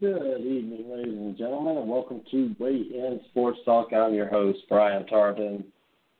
[0.00, 3.92] Good evening, ladies and gentlemen, and welcome to Weigh In Sports Talk.
[3.92, 5.62] I'm your host, Brian Tarvin.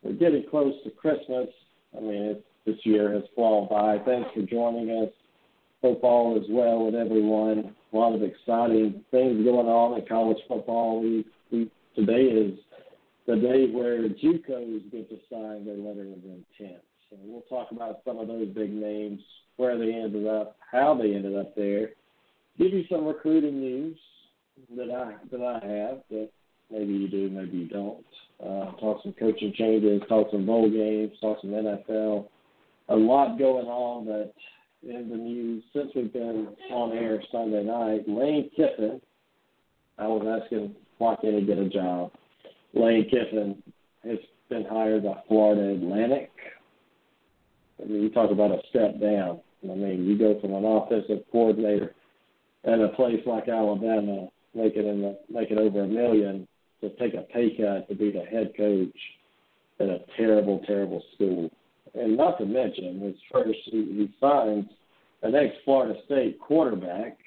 [0.03, 1.49] We're getting close to Christmas.
[1.97, 3.97] I mean, it, this year has flown by.
[4.05, 5.09] Thanks for joining us.
[5.81, 7.75] Hope all is well with everyone.
[7.95, 11.01] A lot of exciting things going on in college football.
[11.01, 12.59] We, we today is
[13.27, 16.83] the day where JUCOs get to sign their letter of intent.
[17.09, 19.23] So we'll talk about some of those big names,
[19.57, 21.93] where they ended up, how they ended up there
[22.61, 23.97] give you some recruiting news
[24.77, 26.29] that I that I have that
[26.71, 28.05] maybe you do, maybe you don't.
[28.43, 32.27] Uh, talk some coaching changes, talk some bowl games, talk some NFL.
[32.91, 34.33] A lot going on that
[34.83, 38.09] in the news since we've been on air Sunday night.
[38.09, 39.01] Lane Kiffin,
[39.99, 42.13] I was asking why can't he get a job?
[42.75, 43.63] Lane Kiffin
[44.05, 44.19] has
[44.51, 46.31] been hired by Florida Atlantic.
[47.83, 49.41] I mean, you talk about a step down.
[49.65, 51.95] I mean, you go from an offensive coordinator
[52.65, 56.47] at a place like Alabama, making in the, making over a million,
[56.81, 58.97] to take a pay cut to be the head coach
[59.79, 61.51] at a terrible, terrible school.
[61.95, 64.67] And not to mention, his first he, he signs
[65.23, 67.19] an ex-Florida State quarterback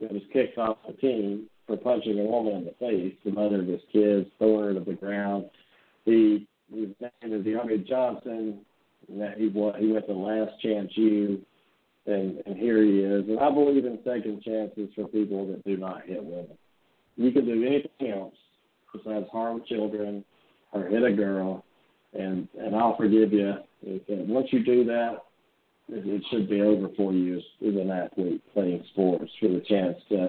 [0.00, 3.60] that was kicked off the team for punching a woman in the face, the mother
[3.60, 5.46] of his kids, throwing her to the ground.
[6.04, 8.60] He his name is DeAndre Johnson.
[9.08, 11.42] That he he went to Last Chance U
[12.06, 13.28] and and here he is.
[13.28, 16.58] And I believe in second chances for people that do not hit women.
[17.16, 18.34] You can do anything else
[18.92, 20.24] besides harm children
[20.72, 21.64] or hit a girl,
[22.18, 23.54] and and I'll forgive you.
[23.82, 25.18] If, and once you do that,
[25.88, 29.62] it, it should be over for you as, as an athlete playing sports for the
[29.68, 30.28] chance to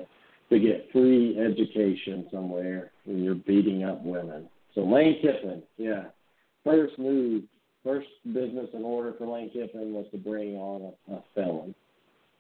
[0.50, 4.48] to get free education somewhere when you're beating up women.
[4.76, 6.06] So Lane Kiffin, yeah,
[6.64, 7.44] first move
[7.84, 11.76] first business in order for Lane Kiffin was to bring on a, a felon.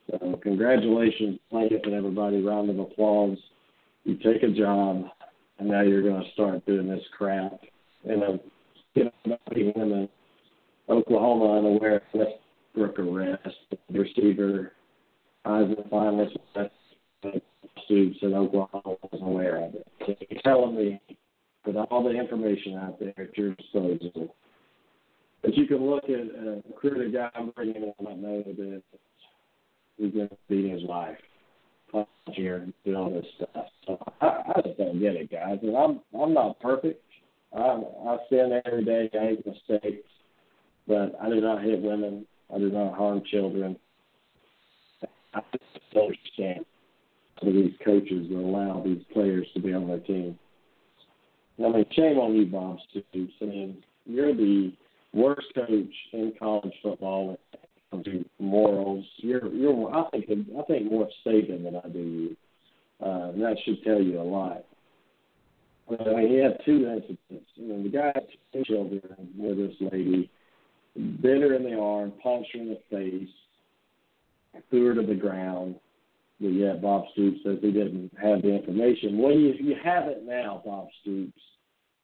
[0.09, 2.41] So congratulations, Lane Kiffin, everybody.
[2.41, 3.38] Round of applause.
[4.03, 5.05] You take a job,
[5.59, 7.59] and now you're going to start doing this crap.
[8.07, 8.40] And a
[8.95, 9.38] you know,
[9.75, 10.09] women,
[10.90, 13.56] Oklahoma unaware Westbrook arrest,
[13.90, 14.73] receiver,
[15.46, 16.38] Heisman finalist,
[17.85, 19.88] students in Oklahoma was aware of it.
[20.06, 21.01] So you're telling me,
[21.66, 24.35] with all the information out there at your disposal,
[25.43, 28.81] but you can look at a recruiter guy I'm bringing in might know that
[29.97, 31.17] he's going to beat his life
[32.31, 33.65] here and do all this stuff.
[33.85, 35.59] So I, I just don't get it, guys.
[35.61, 37.03] And I'm I'm not perfect.
[37.55, 39.09] I I sin every day.
[39.13, 40.07] I make mistakes,
[40.87, 42.25] but I do not hit women.
[42.53, 43.77] I do not harm children.
[45.33, 46.65] I just don't understand
[47.39, 50.37] some of these coaches that allow these players to be on their team.
[51.59, 53.33] I mean, shame on you, Bob Stoops.
[53.41, 54.73] I mean, you're the
[55.13, 57.38] worst coach in college football
[58.03, 59.06] to morals.
[59.18, 62.38] You're you're I think I think more Saban than I do you.
[63.03, 64.63] Uh, that should tell you a lot.
[65.90, 67.50] But I mean, he had two incidents.
[67.57, 69.02] I mean, the guy had two children
[69.38, 70.31] with this lady,
[70.96, 75.75] bit her in the arm, punched her in the face, threw her to the ground.
[76.40, 79.18] But yet Bob Stoops says he didn't have the information.
[79.19, 81.40] Well, you, you have it now, Bob Stoops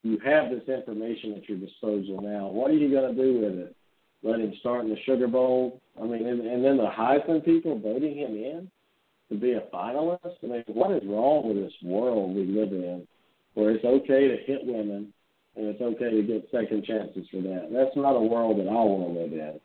[0.04, 2.48] you have this information at your disposal now.
[2.48, 3.76] What are you going to do with it?
[4.24, 5.82] Let him start in the Sugar Bowl?
[6.00, 8.70] I mean, and, and then the Heisman people voting him in
[9.30, 10.36] to be a finalist?
[10.44, 13.08] I mean, what is wrong with this world we live in
[13.54, 15.14] where it's okay to hit women
[15.56, 17.70] and it's okay to get second chances for that?
[17.72, 19.60] That's not a world that I want to live in.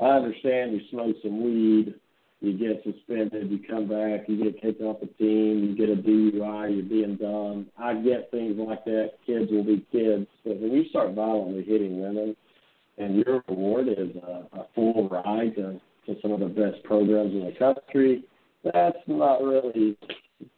[0.00, 1.94] I understand you smoke some weed
[2.40, 6.00] you get suspended, you come back, you get kicked off the team, you get a
[6.00, 7.66] DUI, you're being dumb.
[7.78, 9.12] I get things like that.
[9.26, 10.26] Kids will be kids.
[10.44, 12.34] But when you start violently hitting women
[12.96, 17.32] and your reward is a, a full ride to, to some of the best programs
[17.32, 18.24] in the country,
[18.64, 19.98] that's not really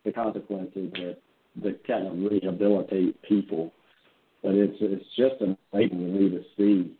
[0.04, 1.16] the consequences that,
[1.64, 3.72] that kind of rehabilitate people.
[4.40, 6.96] But it's it's just amazing to me to see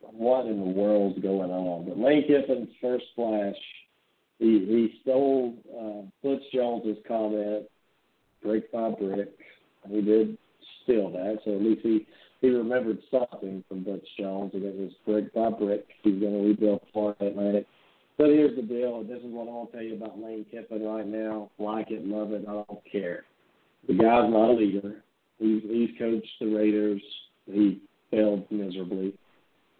[0.00, 1.86] what in the world's going on.
[1.86, 3.54] But Lane Kiffin's first flash
[4.40, 7.66] he he stole uh, Butch Jones's comment,
[8.42, 9.28] brick by brick.
[9.88, 10.38] He did
[10.82, 12.06] steal that, so at least he
[12.40, 15.86] he remembered something from Butch Jones, and it was brick by brick.
[16.02, 17.66] He's going to rebuild Florida Atlantic.
[18.16, 19.02] But here's the deal.
[19.02, 21.50] This is what I want to tell you about Lane Kiffin right now.
[21.58, 23.24] Like it, love it, I don't care.
[23.88, 25.04] The guy's not a leader.
[25.38, 27.02] He's he's coached the Raiders.
[27.44, 29.14] He failed miserably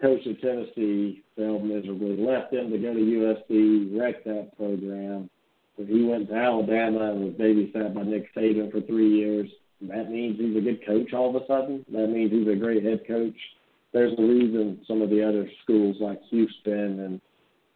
[0.00, 5.28] coach of Tennessee failed miserably, left them to go to USC, wrecked that program.
[5.76, 9.48] But he went to Alabama and was babysat by Nick Saban for three years.
[9.82, 11.84] That means he's a good coach all of a sudden.
[11.92, 13.36] That means he's a great head coach.
[13.92, 17.20] There's a reason some of the other schools like Houston and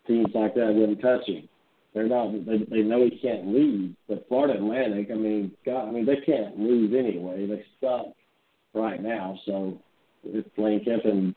[0.06, 1.48] teams like that wouldn't touch him.
[1.94, 2.32] they're not.
[2.46, 3.94] They, they know he can't leave.
[4.08, 7.46] But Florida Atlantic, I mean, God, I mean, they can't lose anyway.
[7.46, 8.08] They suck
[8.74, 9.38] right now.
[9.46, 9.78] So
[10.24, 11.34] if Lane Kiffin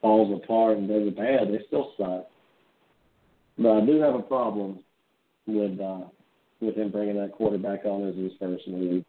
[0.00, 2.26] falls apart and does it bad, they still suck.
[3.58, 4.80] But I do have a problem
[5.46, 6.04] with uh,
[6.60, 9.04] with him bringing that quarterback on as his first move.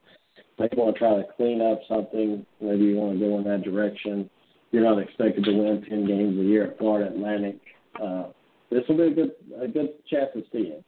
[0.58, 2.46] They want to try to clean up something.
[2.60, 4.30] Maybe you want to go in that direction.
[4.72, 7.60] You're not expected to win ten games a year at Florida Atlantic.
[8.02, 8.28] Uh,
[8.72, 9.32] this will be a good
[9.62, 10.84] a good chance to see it.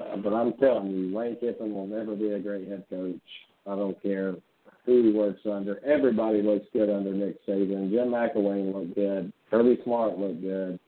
[0.00, 3.16] Uh, but I'm telling you, Lane Kiffin will never be a great head coach.
[3.66, 4.34] I don't care
[4.88, 5.84] he works under.
[5.84, 7.90] Everybody looks good under Nick Saban.
[7.90, 9.32] Jim McElwain looked good.
[9.50, 10.78] Kirby Smart looked good.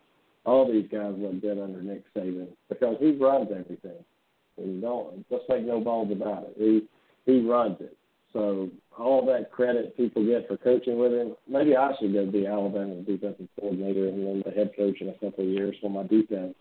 [0.47, 4.05] All these guys look good under Nick Saban because he runs everything.
[4.57, 6.55] And don't let's make no balls about it.
[6.57, 6.83] He
[7.31, 7.97] he runs it.
[8.33, 12.47] So all that credit people get for coaching with him, maybe I should go be
[12.47, 16.05] Alabama's defensive coordinator and then the head coach in a couple of years for my
[16.05, 16.55] defense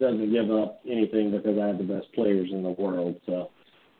[0.00, 3.16] doesn't give up anything because I have the best players in the world.
[3.24, 3.50] So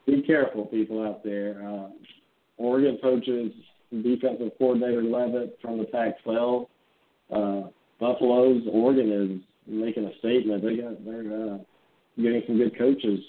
[0.06, 1.62] be careful, people out there.
[1.66, 1.88] Uh,
[2.58, 3.52] Oregon coaches
[3.90, 6.66] defensive coordinator Leavitt from the Pac-12.
[7.30, 7.68] Uh,
[8.00, 10.62] Buffalo's Oregon is making a statement.
[10.62, 11.58] They got they're uh,
[12.16, 13.20] getting some good coaches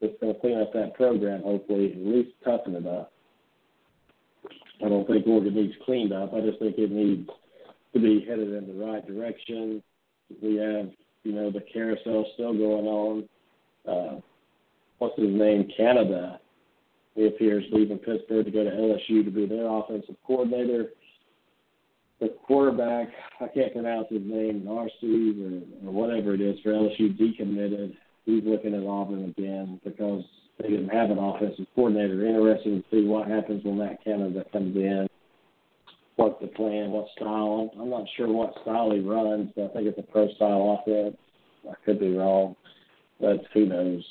[0.00, 1.42] that's going to clean up that program.
[1.42, 3.12] Hopefully, at least toughen it up.
[4.84, 6.32] I don't think Oregon needs cleaned up.
[6.32, 7.28] I just think it needs
[7.92, 9.82] to be headed in the right direction.
[10.42, 10.90] We have
[11.24, 13.28] you know, the carousel still going on.
[13.86, 14.20] Uh,
[14.98, 15.70] what's his name?
[15.76, 16.40] Canada.
[17.14, 20.90] He appears leaving Pittsburgh to go to LSU to be their offensive coordinator.
[22.20, 23.08] The quarterback,
[23.40, 27.94] I can't pronounce his name, Narcy or, or whatever it is for LSU, decommitted.
[28.26, 30.22] He's looking at Auburn again because
[30.60, 32.26] they didn't have an offensive coordinator.
[32.26, 35.08] Interesting to see what happens when that Canada comes in
[36.20, 37.70] what the plan, what style.
[37.80, 41.16] I'm not sure what style he runs, but I think it's a pro style offense.
[41.66, 42.56] I could be wrong,
[43.18, 44.04] but who knows?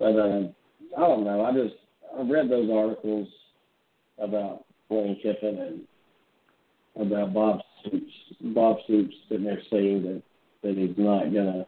[0.00, 0.48] But uh,
[0.96, 1.44] I don't know.
[1.44, 1.76] I just
[2.18, 3.28] I read those articles
[4.18, 5.84] about Lane Kiffin
[6.96, 8.12] and about Bob Stoops.
[8.54, 10.22] Bob Stoops sitting there saying that
[10.62, 11.66] that he's not gonna.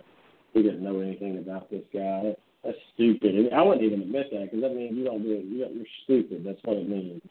[0.55, 2.35] He didn't know anything about this guy.
[2.65, 3.53] That's stupid.
[3.53, 5.45] I wouldn't even admit that because that means you don't do it.
[5.45, 6.43] You're stupid.
[6.45, 7.23] That's what it means.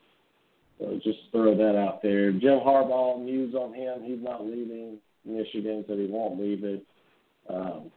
[0.79, 2.31] So just throw that out there.
[2.31, 4.03] Jim Harbaugh, news on him.
[4.03, 6.85] He's not leaving Michigan, so he won't leave it.
[7.49, 7.91] Um,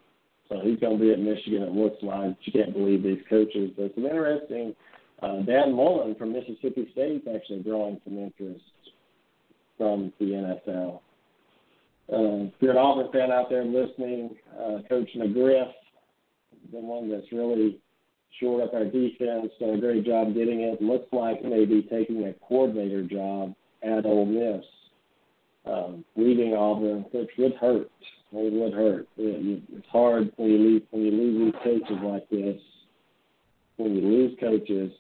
[0.49, 2.37] so he's going to be at Michigan, it looks like.
[2.43, 3.71] You can't believe these coaches.
[3.77, 4.75] But some interesting.
[5.23, 8.65] Uh, Dan Mullen from Mississippi State is actually drawing some interest
[9.77, 11.01] from the NFL.
[12.13, 15.71] Uh, if you're an Auburn fan out there listening, uh, Coach McGriff,
[16.73, 17.79] the one that's really
[18.39, 20.81] shored up our defense, done a great job getting it.
[20.83, 24.65] Looks like maybe taking a coordinator job at Ole Miss,
[25.67, 27.91] um, leaving Auburn, which would hurt.
[28.33, 29.09] It would hurt.
[29.17, 32.61] It, it's hard when you leave when you lose coaches like this.
[33.77, 34.93] When you lose coaches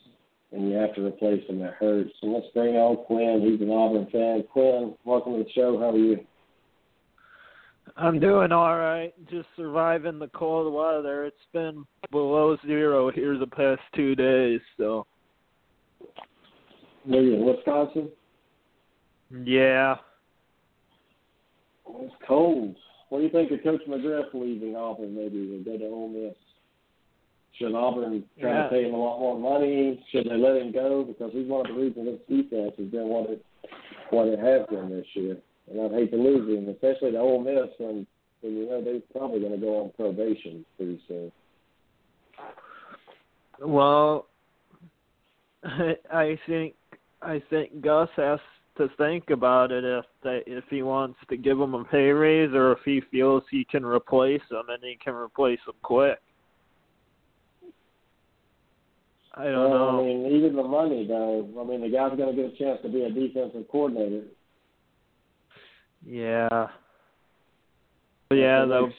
[0.52, 2.10] and you have to replace them, it hurts.
[2.20, 3.42] So let's bring on Quinn.
[3.44, 4.44] He's an Auburn fan.
[4.52, 5.78] Quinn, welcome to the show.
[5.78, 6.18] How are you?
[7.96, 9.12] I'm doing all right.
[9.30, 11.24] Just surviving the cold weather.
[11.24, 15.06] It's been below zero here the past two days, so.
[17.04, 18.10] Where you in Wisconsin?
[19.44, 19.96] Yeah.
[21.88, 22.76] It's cold.
[23.08, 25.14] What do you think of Coach McGriff leaving Auburn?
[25.14, 26.34] Maybe to go to Ole Miss.
[27.60, 28.62] Should Auburn try yeah.
[28.64, 30.02] to pay him a lot more money?
[30.10, 31.04] Should they let him go?
[31.04, 33.44] Because he's one of the reasons this defense has been what it
[34.10, 35.36] what it has been this year
[35.70, 38.06] and I'd hate to lose him, especially to Ole Miss when,
[38.40, 41.32] when you know they're probably going to go on probation pretty soon.
[43.60, 44.26] Well,
[45.64, 46.74] I think
[47.22, 48.40] I think Gus has
[48.78, 52.52] to think about it if they if he wants to give him a pay raise
[52.52, 56.18] or if he feels he can replace him and he can replace him quick.
[59.34, 60.00] I don't well, know.
[60.00, 61.48] I mean, even the money though.
[61.60, 64.24] I mean, the guy's going to get a chance to be a defensive coordinator.
[66.04, 66.68] Yeah.
[68.32, 68.90] Yeah, though.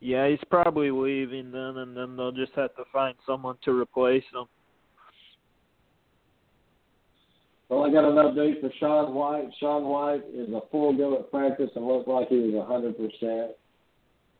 [0.00, 4.24] Yeah, he's probably leaving then, and then they'll just have to find someone to replace
[4.32, 4.46] him.
[7.68, 9.48] Well, I got an update for Sean White.
[9.58, 13.48] Sean White is a full go at practice and looked like he was a 100%.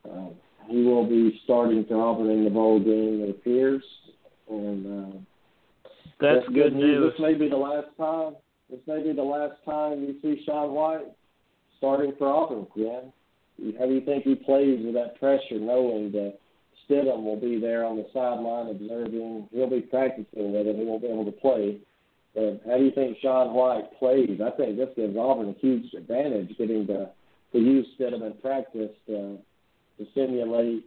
[0.09, 0.31] Uh,
[0.69, 3.83] he will be starting for Auburn in the bowl game, it appears.
[4.49, 5.19] And uh,
[6.21, 7.13] that's, that's good news.
[7.13, 8.37] This may be the last time
[8.71, 11.07] this may be the last time you see Sean White
[11.79, 13.13] starting for Auburn again.
[13.79, 16.39] How do you think he plays with that pressure, knowing that
[16.85, 19.49] Stidham will be there on the sideline observing?
[19.53, 20.77] He'll be practicing with him.
[20.77, 21.79] He won't be able to play.
[22.35, 24.41] But how do you think Sean White plays?
[24.45, 27.11] I think this gives Auburn a huge advantage, getting to
[27.53, 29.39] to use Stidham in practice to
[29.99, 30.85] to simulate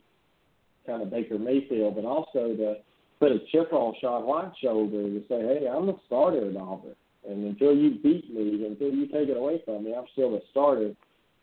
[0.85, 2.75] kind of Baker Mayfield, but also to
[3.19, 6.95] put a chip on Sean White's shoulder to say, hey, I'm the starter at Auburn.
[7.27, 10.41] And until you beat me, until you take it away from me, I'm still the
[10.51, 10.93] starter.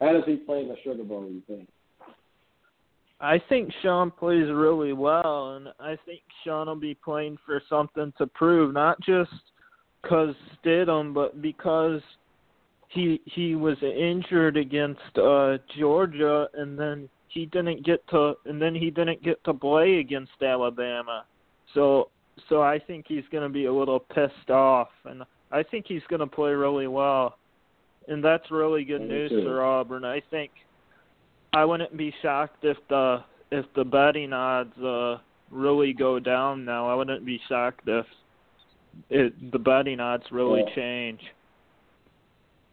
[0.01, 1.69] How does he play in the Sugar Bowl, you think?
[3.21, 8.13] I think Sean plays really well, and I think Sean will be playing for something
[8.19, 9.31] to prove, not just
[10.03, 12.01] because Stidham, but because
[12.89, 18.75] he he was injured against uh Georgia, and then he didn't get to, and then
[18.75, 21.27] he didn't get to play against Alabama.
[21.75, 22.09] So
[22.49, 26.03] so I think he's going to be a little pissed off, and I think he's
[26.09, 27.37] going to play really well,
[28.09, 30.05] and that's really good news for Auburn.
[30.05, 30.51] I think
[31.53, 33.19] I wouldn't be shocked if the
[33.53, 35.19] if the betting odds uh
[35.51, 36.89] really go down now.
[36.89, 38.07] I wouldn't be shocked if
[39.11, 40.75] it the betting odds really yeah.
[40.75, 41.21] change.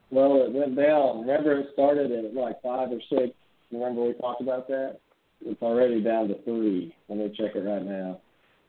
[0.10, 1.22] Well, it went down.
[1.22, 3.36] Remember, it started at like five or six.
[3.74, 5.00] Remember we talked about that?
[5.46, 6.96] It's already down to three.
[7.10, 8.20] Let me check it right now,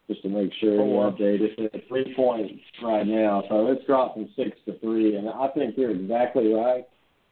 [0.08, 1.38] just to make sure oh, update.
[1.40, 5.16] It's at three points right now, so it's dropped from six to three.
[5.16, 6.84] And I think you're exactly right.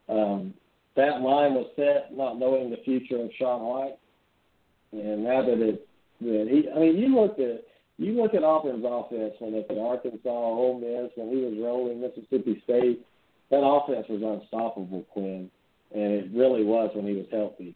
[0.08, 0.54] Um,
[0.96, 3.96] that line was set not knowing the future of Sean White,
[4.92, 5.88] and now that it,
[6.20, 7.64] that he, I mean, you look at
[7.98, 12.00] you look at Auburn's offense when it's at Arkansas, Ole Miss, when he was rolling
[12.00, 13.04] Mississippi State,
[13.50, 15.50] that offense was unstoppable, Quinn,
[15.94, 17.74] and it really was when he was healthy.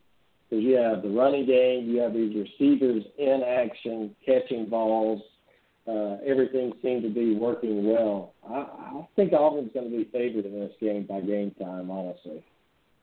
[0.49, 5.21] Because you have the running game, you have these receivers in action, catching balls.
[5.89, 8.33] Uh, everything seemed to be working well.
[8.49, 12.45] I, I think Auburn's going to be favored in this game by game time, honestly.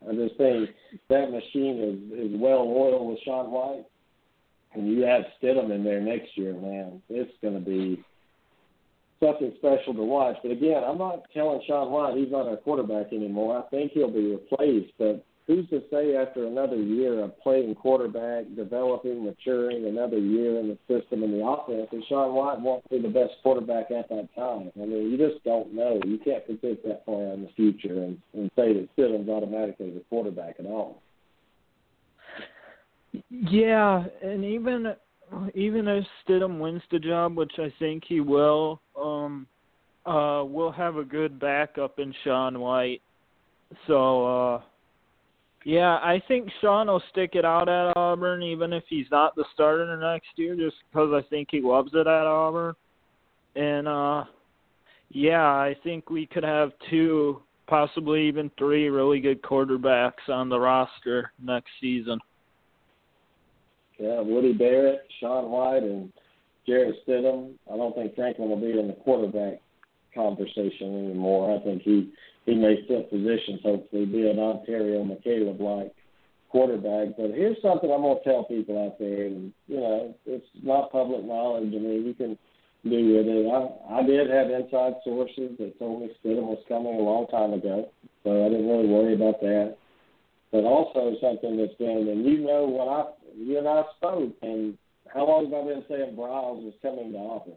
[0.08, 0.70] I just think
[1.10, 3.86] that machine is, is well oiled with Sean White,
[4.74, 8.04] and you add Stidham in there next year, man, it's going to be
[9.24, 10.36] something special to watch.
[10.44, 13.64] But again, I'm not telling Sean White he's not our quarterback anymore.
[13.64, 18.46] I think he'll be replaced, but who's to say after another year of playing quarterback,
[18.56, 23.00] developing, maturing, another year in the system and the offense, that Sean White won't be
[23.00, 24.72] the best quarterback at that time?
[24.76, 26.00] I mean, you just don't know.
[26.06, 30.04] You can't predict that far in the future and, and say that Stidham's automatically the
[30.10, 31.02] quarterback at all.
[33.30, 34.96] Yeah, and even
[35.54, 39.48] even if Stidham wins the job, which I think he will, um,
[40.06, 43.02] uh, we'll have a good backup in Sean White.
[43.88, 44.26] So,
[44.56, 44.62] uh,
[45.66, 49.46] yeah, I think Sean will stick it out at Auburn, even if he's not the
[49.54, 52.76] starter next year, just because I think he loves it at Auburn.
[53.56, 54.26] And uh,
[55.10, 60.60] yeah, I think we could have two, possibly even three, really good quarterbacks on the
[60.60, 62.20] roster next season.
[64.04, 66.12] Yeah, Woody Barrett, Sean White, and
[66.68, 67.54] Jarrett Stidham.
[67.72, 69.62] I don't think Franklin will be in the quarterback
[70.14, 71.56] conversation anymore.
[71.56, 72.12] I think he
[72.46, 75.96] he may fit positions, hopefully, be an Onterio McCalebb like
[76.50, 77.16] quarterback.
[77.16, 81.24] But here's something I'm to tell people out there, and you know, it's not public
[81.24, 81.72] knowledge.
[81.74, 82.38] I mean, you can
[82.84, 83.48] do with it.
[83.48, 87.54] I I did have inside sources that told me Stidham was coming a long time
[87.54, 87.88] ago,
[88.26, 89.78] so I didn't really worry about that.
[90.52, 94.78] But also something that's been, and you know, when I you and I spoke, and
[95.14, 97.54] how long have I been saying Briles was coming to Auburn?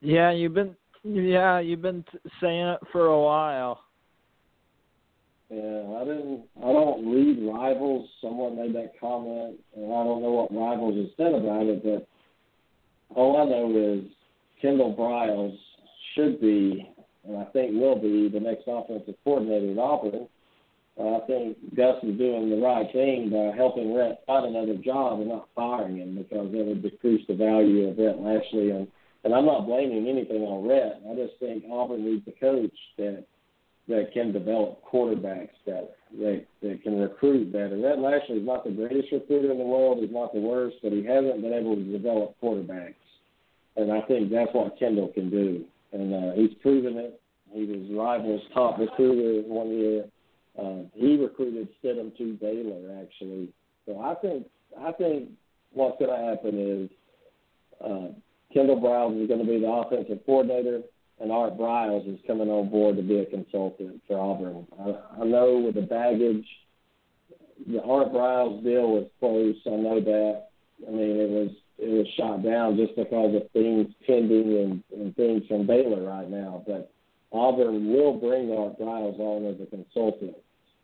[0.00, 3.84] Yeah, you've been yeah you've been t- saying it for a while.
[5.48, 6.44] Yeah, I didn't.
[6.58, 8.08] I don't read Rivals.
[8.20, 11.84] Someone made that comment, and I don't know what Rivals has said about it.
[11.84, 12.08] But
[13.14, 14.10] all I know is
[14.62, 15.56] Kendall Briles
[16.14, 16.88] should be,
[17.28, 20.26] and I think will be, the next offensive coordinator at Auburn.
[20.98, 25.20] Uh, I think Gus is doing the right thing by helping Rhett find another job
[25.20, 28.70] and not firing him because that would decrease the value of Rhett Lashlee.
[28.70, 28.86] And,
[29.24, 31.00] and I'm not blaming anything on Rhett.
[31.10, 33.24] I just think Auburn needs a coach that
[33.88, 37.76] that can develop quarterbacks better, that, that can recruit better.
[37.76, 39.98] Rhett Lashlee is not the greatest recruiter in the world.
[39.98, 42.94] He's not the worst, but he hasn't been able to develop quarterbacks.
[43.76, 45.64] And I think that's what Kendall can do.
[45.92, 47.20] And uh, he's proven it.
[47.52, 50.04] He was Rivals' top recruiter one year
[50.58, 53.48] uh, he recruited Stidham to Baylor actually.
[53.86, 54.46] So I think
[54.78, 55.30] I think
[55.72, 56.90] what's going to happen is
[57.84, 58.08] uh,
[58.52, 60.82] Kendall Briles is going to be the offensive coordinator,
[61.20, 64.66] and Art Briles is coming on board to be a consultant for Auburn.
[64.78, 66.46] I, I know with the baggage,
[67.66, 69.56] the Art Briles deal was close.
[69.66, 70.48] I know that.
[70.86, 74.58] I mean, it was it was shot down just because of things pending
[74.92, 76.62] and, and things from Baylor right now.
[76.66, 76.91] But
[77.32, 80.36] Auburn will bring Art Briles on as a consultant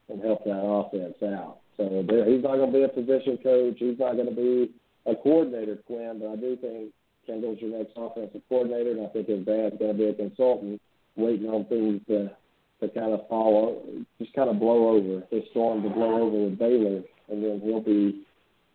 [0.09, 1.59] and help that offense out.
[1.77, 3.77] So he's not going to be a position coach.
[3.79, 4.73] He's not going to be
[5.07, 6.19] a coordinator, Quinn.
[6.21, 6.93] But I do think
[7.27, 10.81] Kendall's your next offensive coordinator, and I think his dad's going to be a consultant,
[11.17, 12.31] waiting on things to
[12.81, 13.83] to kind of follow,
[14.21, 17.81] just kind of blow over this storm to blow over with Baylor, and then he'll
[17.81, 18.23] be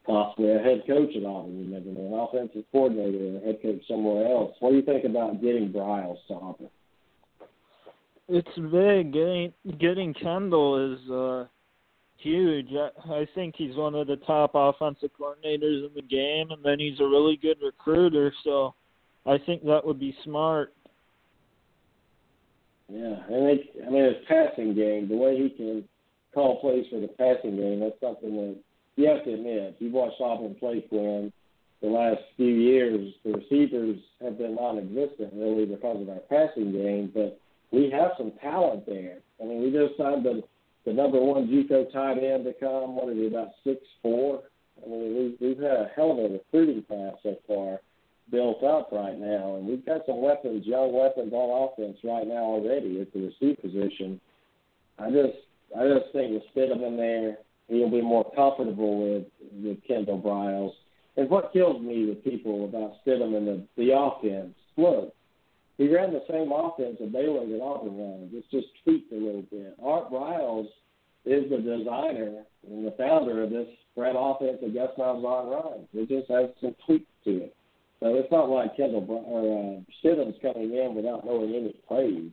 [0.05, 1.57] possibly a head coach at Auburn.
[1.57, 4.55] You never know, an offensive coordinator or a head coach somewhere else.
[4.59, 6.69] What do you think about getting Briles to Auburn?
[8.29, 9.13] It's big.
[9.13, 11.45] Getting getting Kendall is uh,
[12.17, 12.69] huge.
[12.71, 16.79] I, I think he's one of the top offensive coordinators in the game, and then
[16.79, 18.33] he's a really good recruiter.
[18.43, 18.75] So
[19.25, 20.73] I think that would be smart.
[22.89, 25.83] Yeah, and it, I mean his passing game, the way he can
[26.33, 28.55] call plays for the passing game, that's something that
[28.95, 29.73] you have to admit.
[29.75, 31.33] If You've watched Auburn play for him
[31.83, 33.13] the last few years.
[33.25, 37.39] The receivers have been non-existent really because of our passing game, but
[37.73, 39.17] we have some talent there.
[39.41, 40.43] I mean, we just signed the
[40.85, 42.95] the number one JUCO tight end to come.
[42.95, 44.43] What is he about six four?
[44.85, 47.79] I mean, we've we've had a hell of a recruiting class so far
[48.31, 52.43] built up right now, and we've got some weapons, young weapons on offense right now
[52.43, 54.19] already at the receiver position.
[54.99, 55.37] I just
[55.77, 57.37] I just think with Stidham in there,
[57.67, 59.25] he'll be more comfortable with
[59.63, 60.73] with Kendall Briles.
[61.15, 65.13] And what kills me with people about Stidham and the the offense, look,
[65.77, 68.31] he ran the same offense that Baylor that Auburn runs.
[68.33, 69.75] It's just tweaked a little bit.
[69.83, 70.67] Art Briles
[71.25, 75.87] is the designer and the founder of this ran offense that Gus Malzahn runs.
[75.93, 77.55] It just has some tweaks to it.
[77.99, 82.31] So it's not like Kendall or uh, Stidham's coming in without knowing any plays.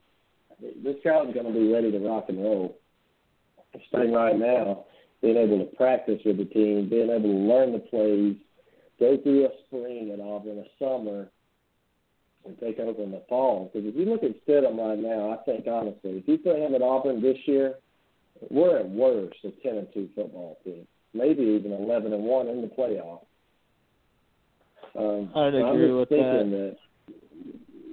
[0.83, 2.77] This crowd's going to be ready to rock and roll.
[3.89, 4.85] Starting right now,
[5.23, 8.37] being able to practice with the team, being able to learn the plays,
[8.99, 11.29] go through a spring at Auburn, a summer,
[12.45, 13.71] and take over in the fall.
[13.73, 16.75] Because if you look at Stidham right now, I think honestly, if you put him
[16.75, 17.75] at Auburn this year,
[18.51, 22.63] we're at worst a ten and two football team, maybe even eleven and one in
[22.63, 23.27] the playoffs.
[24.99, 26.77] Um, I'd agree I'm with thinking that.
[26.77, 26.77] that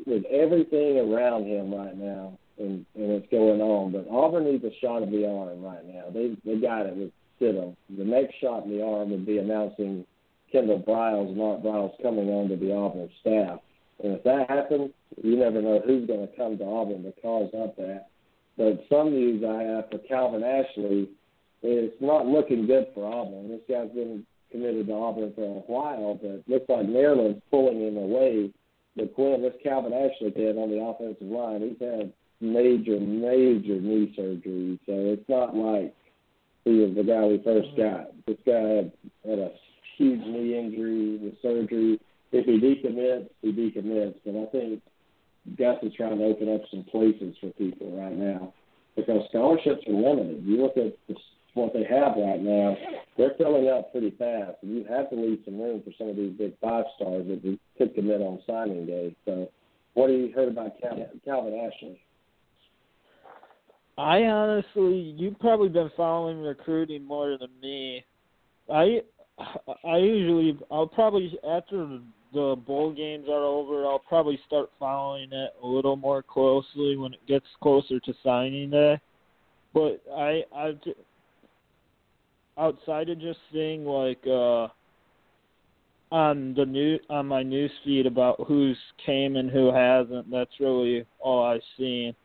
[0.08, 4.72] with everything around him right now, and and it's going on, but Auburn needs a
[4.82, 6.06] shot of the arm right now.
[6.13, 7.75] They they got it with Stidham.
[7.96, 10.06] The next shot in the arm would be announcing
[10.51, 13.60] Kendall Briles and Art Briles coming on to the Auburn staff.
[14.03, 14.92] And if that happens,
[15.24, 18.07] you never know who's going to come to Auburn to cause up that.
[18.57, 21.10] But some news I have for Calvin Ashley,
[21.62, 23.50] it's not looking good for Auburn.
[23.50, 27.98] This guy's been committed to Auburn for a while, but looks like Maryland's pulling him
[27.98, 28.51] away.
[28.96, 34.14] But Quinn, this Calvin Ashley kid on the offensive line, he's had major, major knee
[34.16, 34.79] surgery.
[34.86, 35.94] So it's not like
[36.66, 37.96] he was the guy we first mm-hmm.
[37.96, 38.25] got.
[38.25, 38.92] This guy had,
[39.27, 39.51] had a
[39.98, 42.00] huge knee injury with surgery.
[42.31, 44.16] If he decommits, he decommits.
[44.25, 44.81] But I think
[45.57, 48.53] Gus is trying to open up some places for people right now
[48.96, 50.44] because scholarships are limited.
[50.44, 51.16] You look at the,
[51.53, 52.75] what they have right now;
[53.18, 56.16] they're filling up pretty fast, and you have to leave some room for some of
[56.16, 59.16] these big five stars that could commit on signing day.
[59.25, 59.50] So,
[59.94, 62.01] what have you heard about Calvin, Calvin Ashley?
[63.98, 68.05] I honestly, you've probably been following recruiting more than me.
[68.72, 69.01] I
[69.83, 72.00] I usually I'll probably after
[72.33, 77.13] the bowl games are over, I'll probably start following it a little more closely when
[77.13, 79.00] it gets closer to signing day.
[79.74, 80.74] But I I
[82.57, 84.68] outside of just seeing like uh
[86.11, 91.05] on the new on my news feed about who's came and who hasn't, that's really
[91.20, 92.16] all I've seen.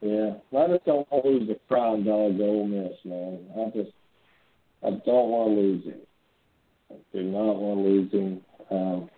[0.00, 3.38] Yeah, I just don't want to lose the crown dog Ole Miss, man.
[3.56, 3.92] I just,
[4.82, 6.00] I don't want to lose him.
[7.12, 8.40] Do not want him.
[8.70, 9.10] Um,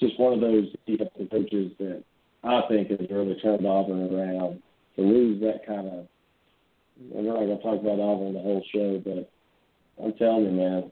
[0.00, 2.02] just one of those defensive coaches that
[2.44, 4.62] I think has really turned Auburn around.
[4.96, 6.06] To lose that kind of,
[7.10, 9.30] we're not going to talk about Auburn the whole show, but
[10.02, 10.90] I'm telling you, man,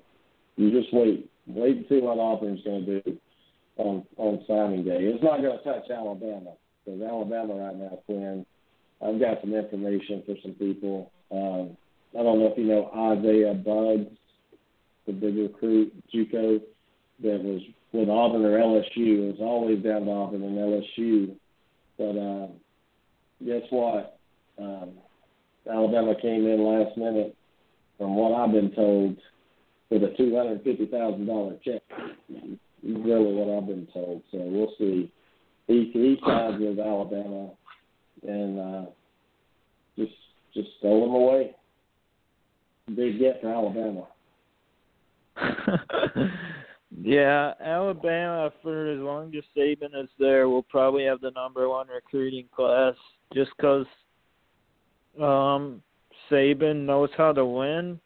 [0.57, 3.19] you just wait, wait and see what Auburn's going to do
[3.77, 4.99] on on signing day.
[5.01, 6.53] It's not going to touch Alabama
[6.85, 8.45] because Alabama right now, Quinn
[9.03, 11.11] I've got some information for some people.
[11.31, 11.77] Um,
[12.19, 14.11] I don't know if you know Isaiah Buggs,
[15.07, 16.61] the big recruit, JUCO,
[17.23, 17.61] that was
[17.93, 19.29] with Auburn or LSU.
[19.29, 21.37] It was always down to Auburn and LSU.
[21.97, 22.49] But uh,
[23.45, 24.19] guess what?
[24.59, 24.93] Um,
[25.71, 27.37] Alabama came in last minute,
[27.99, 29.17] from what I've been told,
[29.91, 31.83] with a two hundred fifty thousand dollar check.
[32.83, 34.23] Really, what I've been told.
[34.31, 35.11] So we'll see.
[35.67, 37.51] He he signed with Alabama
[38.27, 38.91] and uh,
[39.97, 40.13] just
[40.53, 41.55] just stole them away.
[42.95, 44.07] Big get for Alabama.
[47.03, 51.89] yeah, Alabama for as long as Saban is there, will probably have the number one
[51.89, 52.95] recruiting class
[53.33, 53.87] just because
[55.21, 55.83] um,
[56.31, 57.99] Saban knows how to win,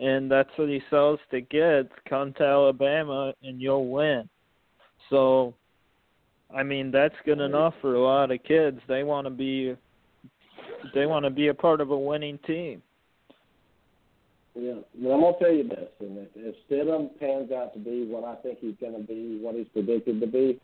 [0.00, 1.88] and that's what he sells to kids.
[2.08, 4.28] Come to Alabama and you'll win.
[5.08, 5.54] So
[6.54, 8.80] I mean, that's good enough for a lot of kids.
[8.88, 9.76] They want to be
[10.94, 12.82] they want to be a part of a winning team.
[14.54, 18.06] Yeah, but I'm gonna tell you this: and if, if Stidham pans out to be
[18.06, 20.60] what I think he's to be, what he's predicted to be,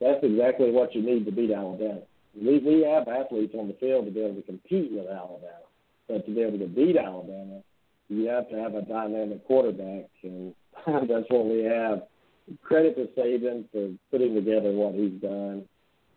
[0.00, 2.02] that's exactly what you need to beat Alabama.
[2.36, 5.64] We we have athletes on the field to be able to compete with Alabama,
[6.08, 7.62] but to be able to beat Alabama,
[8.08, 10.54] you have to have a dynamic quarterback, and
[10.86, 12.02] that's what we have.
[12.62, 15.64] Credit to Saban for putting together what he's done.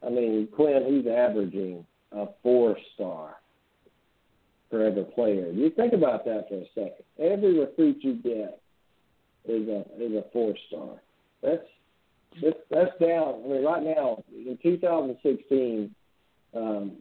[0.06, 3.38] I mean, Quinn, he's averaging a four star
[4.70, 5.50] for every player.
[5.52, 7.06] You think about that for a second.
[7.20, 8.60] Every recruit you get
[9.48, 11.02] is a is a four star.
[11.42, 11.66] That's
[12.42, 13.42] that's that's down.
[13.46, 15.94] I mean, right now in 2016,
[16.56, 16.92] um,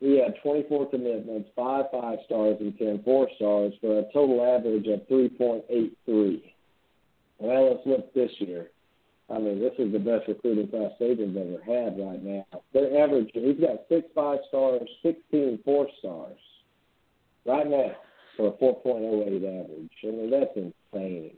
[0.00, 4.86] we had 24 commitments, five five stars and 10 four stars for a total average
[4.88, 6.42] of 3.83.
[7.38, 8.68] Well, let's look this year.
[9.30, 12.44] I mean, this is the best recruiting class Saban's ever had right now.
[12.72, 16.38] Their average, he's got six five stars, 16 four stars
[17.46, 17.92] right now
[18.36, 19.90] for a 4.08 average.
[20.02, 21.36] I mean, that's insane.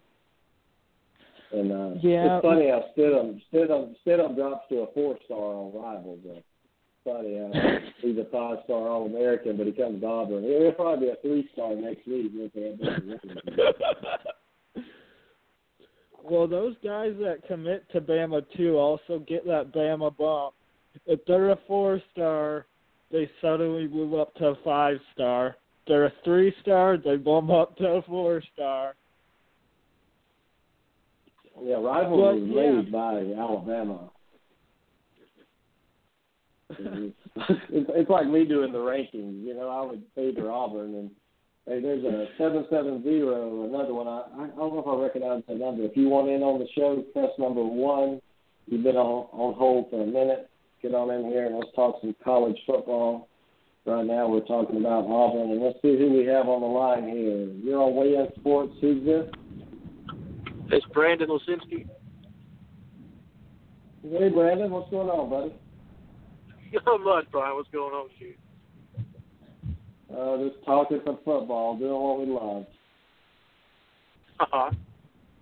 [1.52, 2.36] And uh, yeah.
[2.36, 6.18] it's funny how Stidham, Stidham, Stidham drops to a four star on Rivals.
[6.28, 6.40] Uh,
[7.04, 7.52] funny how
[8.00, 10.42] he's a five star All American, but he comes to Auburn.
[10.42, 12.32] He'll probably be a three star next week.
[16.24, 20.54] well, those guys that commit to Bama too also get that Bama bump.
[21.06, 22.66] If they're a four star,
[23.12, 25.56] they suddenly move up to a five star
[25.86, 28.94] they're a three star, they bump up to a four star.
[31.62, 32.80] Yeah, rival was yeah.
[32.80, 34.10] made by Alabama.
[36.70, 37.16] it's,
[37.70, 39.44] it's like me doing the rankings.
[39.44, 41.10] You know, I would favor Auburn, and
[41.66, 44.08] hey, there's a seven seven zero, another one.
[44.08, 45.84] I I don't know if I recognize the number.
[45.84, 48.20] If you want in on the show, press number one.
[48.66, 50.50] You've been on on hold for a minute.
[50.82, 53.28] Get on in here and let's talk some college football.
[53.86, 57.04] Right now we're talking about Auburn, and let's see who we have on the line
[57.04, 57.48] here.
[57.62, 58.72] You're on Way In Sports.
[58.80, 59.26] Who's this?
[60.70, 61.86] It's Brandon Lisinski.
[64.02, 65.54] Hey, Brandon, what's going on, buddy?
[66.86, 67.56] Not much, Brian.
[67.56, 68.34] What's going on with you?
[70.16, 72.66] Uh, just talking some football, doing what we love.
[74.40, 74.70] Uh-huh.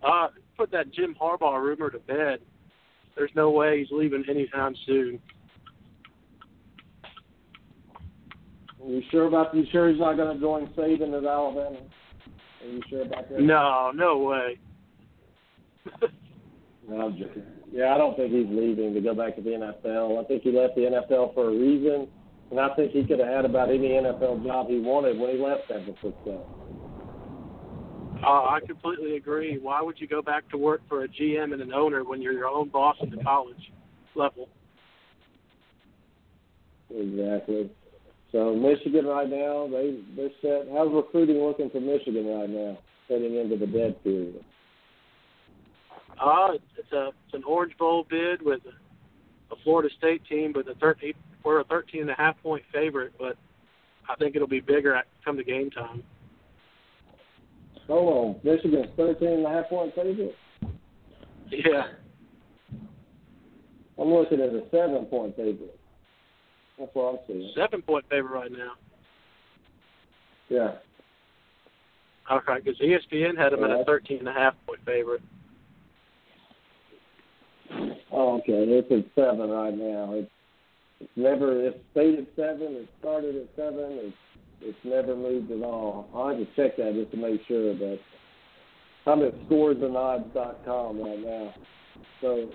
[0.03, 2.41] Uh, put that Jim Harbaugh rumor to bed.
[3.17, 5.21] There's no way he's leaving anytime soon.
[8.83, 9.55] Are you sure about?
[9.55, 11.79] You sure he's not going to join Saban at Alabama?
[12.63, 13.41] Are you sure about that?
[13.41, 14.59] No, no way.
[16.89, 17.45] no, I'm joking.
[17.73, 20.23] Yeah, I don't think he's leaving to go back to the NFL.
[20.23, 22.09] I think he left the NFL for a reason,
[22.51, 25.39] and I think he could have had about any NFL job he wanted when he
[25.43, 26.47] left San Francisco.
[28.23, 29.59] Uh, I completely agree.
[29.59, 32.35] Why would you go back to work for a GM and an owner when you're
[32.35, 33.73] your own boss at the college
[34.15, 34.49] level?
[36.95, 37.71] Exactly.
[38.33, 40.73] So Michigan right now, they they're set.
[40.73, 44.43] How's recruiting looking for Michigan right now, heading into the dead period?
[46.19, 48.61] Uh, it's a it's an Orange Bowl bid with
[49.51, 51.13] a Florida State team, but the thirteen
[51.45, 53.37] we're a thirteen and a half point favorite, but
[54.09, 56.03] I think it'll be bigger at come to game time.
[57.87, 60.37] Hold on, Michigan's thirteen and a half point favorite.
[61.51, 61.83] Yeah.
[63.99, 65.79] I'm looking at a seven point favorite.
[66.83, 67.53] That's what I'm seeing.
[67.55, 68.73] Seven point favorite right now.
[70.49, 70.73] Yeah.
[72.31, 75.23] Okay, because ESPN had them at a thirteen and a half point favorite.
[78.11, 78.65] Oh, okay.
[78.67, 80.15] It's at seven right now.
[80.15, 80.31] It's
[80.99, 82.75] it's never it's stayed at seven.
[82.75, 84.01] It started at seven.
[84.03, 84.17] It's
[84.63, 86.09] it's never moved at all.
[86.17, 87.75] I have to check that just to make sure.
[87.75, 88.01] But
[89.09, 91.55] I'm at scoresandodds.com right now.
[92.21, 92.49] So,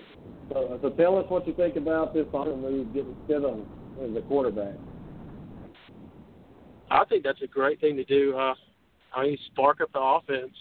[0.52, 3.64] so, so tell us what you think about this Auburn move getting Stidham
[4.02, 4.74] as a quarterback.
[6.90, 8.36] I think that's a great thing to do.
[8.36, 8.54] Uh,
[9.14, 10.54] I mean, spark up the offense.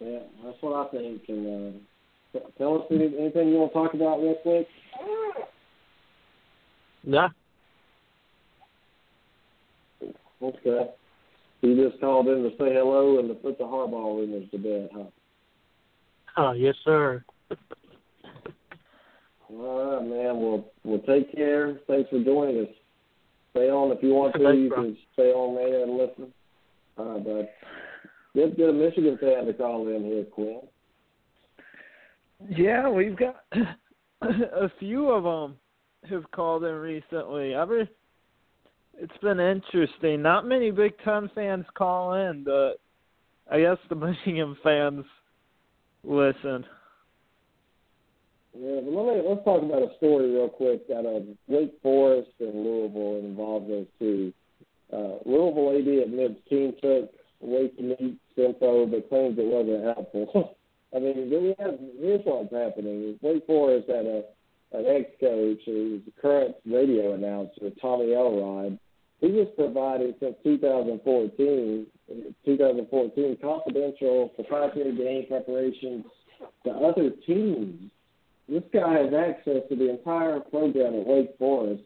[0.00, 1.22] Yeah, that's what I think.
[1.28, 1.80] And
[2.34, 4.66] uh, tell us anything you want to talk about real quick.
[7.04, 7.28] Nah.
[10.42, 10.90] Okay.
[11.62, 14.90] You just called in to say hello and to put the Harbaugh rumors to bed,
[14.94, 15.04] huh?
[16.36, 17.24] Oh, yes, sir.
[19.50, 20.40] All right, man.
[20.40, 21.78] Well, well, take care.
[21.86, 22.72] Thanks for joining us.
[23.52, 24.42] Stay on if you want to.
[24.42, 24.82] Thanks, you bro.
[24.82, 26.32] can stay on there and listen.
[26.98, 27.48] All right, bud.
[28.34, 30.60] Let's get a Michigan fan to call in here, Quinn.
[32.50, 33.44] Yeah, we've got
[34.22, 35.56] a few of them
[36.10, 37.54] have called in recently.
[37.54, 37.88] Every
[38.98, 40.22] it's been interesting.
[40.22, 42.74] Not many Big Ten fans call in, but
[43.50, 45.04] I guess the Michigan fans
[46.04, 46.64] listen.
[48.58, 52.64] Yeah, but let let's talk about a story real quick that of Wake Forest and
[52.64, 54.32] Louisville involved those two.
[54.90, 60.56] Uh, Louisville AD admits team took Wake Meets info, but claims it wasn't helpful.
[60.96, 63.18] I mean, we have here's what's happening.
[63.20, 64.22] Wake Forest had a
[64.72, 68.78] an ex-coach who's the current radio announcer, Tommy Elrod.
[69.20, 71.86] He was providing since 2014,
[72.44, 76.04] 2014 confidential proprietary game preparations
[76.64, 77.90] to other teams.
[78.48, 81.82] This guy has access to the entire program at Wake Forest,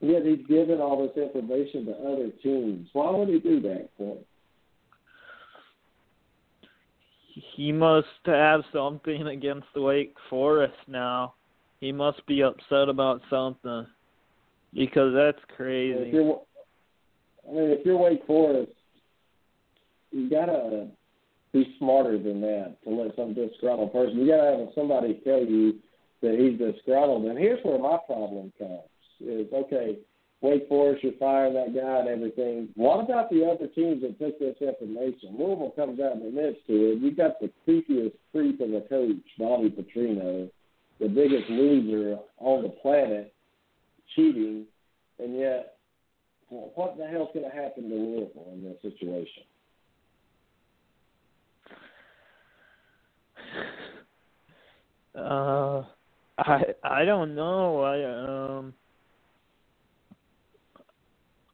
[0.00, 2.88] yet he's given all this information to other teams.
[2.92, 4.16] Why would he do that for?
[7.56, 11.34] He must have something against Wake Forest now.
[11.80, 13.86] He must be upset about something
[14.74, 15.98] because that's crazy.
[15.98, 16.40] If you're,
[17.48, 18.72] I mean, if you're Wake Forest,
[20.12, 20.88] you gotta
[21.52, 24.18] be smarter than that to let some disgruntled person.
[24.18, 25.74] You gotta have somebody tell you
[26.22, 27.24] that he's disgruntled.
[27.24, 28.80] And here's where my problem comes:
[29.20, 29.98] is okay,
[30.40, 32.68] Wake Forest, you're firing that guy and everything.
[32.74, 35.36] What about the other teams that took this information?
[35.36, 37.00] Louisville comes out and admits to it.
[37.00, 40.48] You got the creepiest creep of a coach, Bobby Petrino,
[41.00, 43.34] the biggest loser on the planet,
[44.14, 44.66] cheating,
[45.18, 45.74] and yet,
[46.50, 49.42] well, what the hell's going to happen to Louisville in that situation?
[55.16, 55.82] Uh,
[56.38, 57.80] I I don't know.
[57.82, 58.74] I um.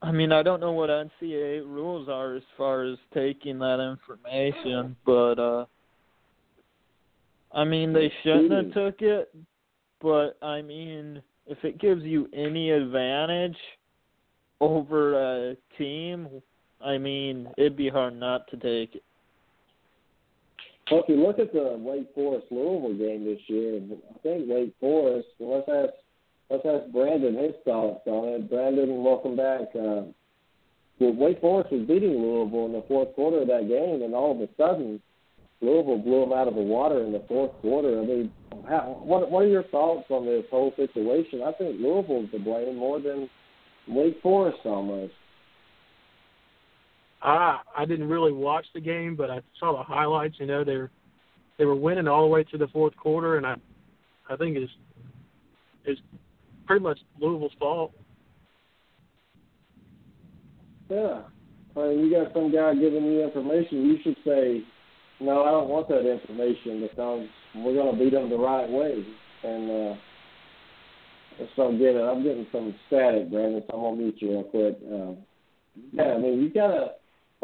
[0.02, 4.96] I mean, I don't know what NCAA rules are as far as taking that information,
[5.06, 5.64] but uh
[7.54, 9.32] I mean, they shouldn't have took it,
[10.02, 13.56] but I mean, if it gives you any advantage
[14.60, 15.14] over
[15.50, 16.28] a team,
[16.84, 19.04] I mean, it'd be hard not to take it.
[20.90, 24.74] Well, if you look at the Wake Forest Louisville game this year, I think Wake
[24.80, 25.28] Forest.
[25.40, 25.92] Let's ask
[26.50, 28.50] let's ask Brandon his thoughts on it.
[28.50, 29.68] Brandon, welcome back.
[29.74, 30.12] Uh,
[31.00, 34.32] well, Wake Forest was beating Louisville in the fourth quarter of that game, and all
[34.32, 35.00] of a sudden,
[35.62, 38.00] Louisville blew them out of the water in the fourth quarter.
[38.00, 38.30] I mean,
[38.68, 41.40] how, what what are your thoughts on this whole situation?
[41.42, 43.30] I think Louisville's to blame more than
[43.88, 45.14] Wake Forest almost.
[47.24, 50.36] I I didn't really watch the game, but I saw the highlights.
[50.38, 50.90] You know, they were
[51.58, 53.56] they were winning all the way to the fourth quarter, and I
[54.28, 54.72] I think it's
[55.84, 56.00] it's
[56.66, 57.92] pretty much Louisville's fault.
[60.90, 61.22] Yeah,
[61.76, 63.86] I mean, you got some guy giving you information.
[63.86, 64.62] You should say,
[65.18, 69.02] no, I don't want that information because we're going to beat them the right way.
[69.44, 69.96] And uh,
[71.56, 73.62] so I'm getting I'm getting some static, Brandon.
[73.66, 74.76] So I'm gonna mute you real quick.
[74.84, 75.12] Uh,
[75.92, 76.90] yeah, I mean, you got to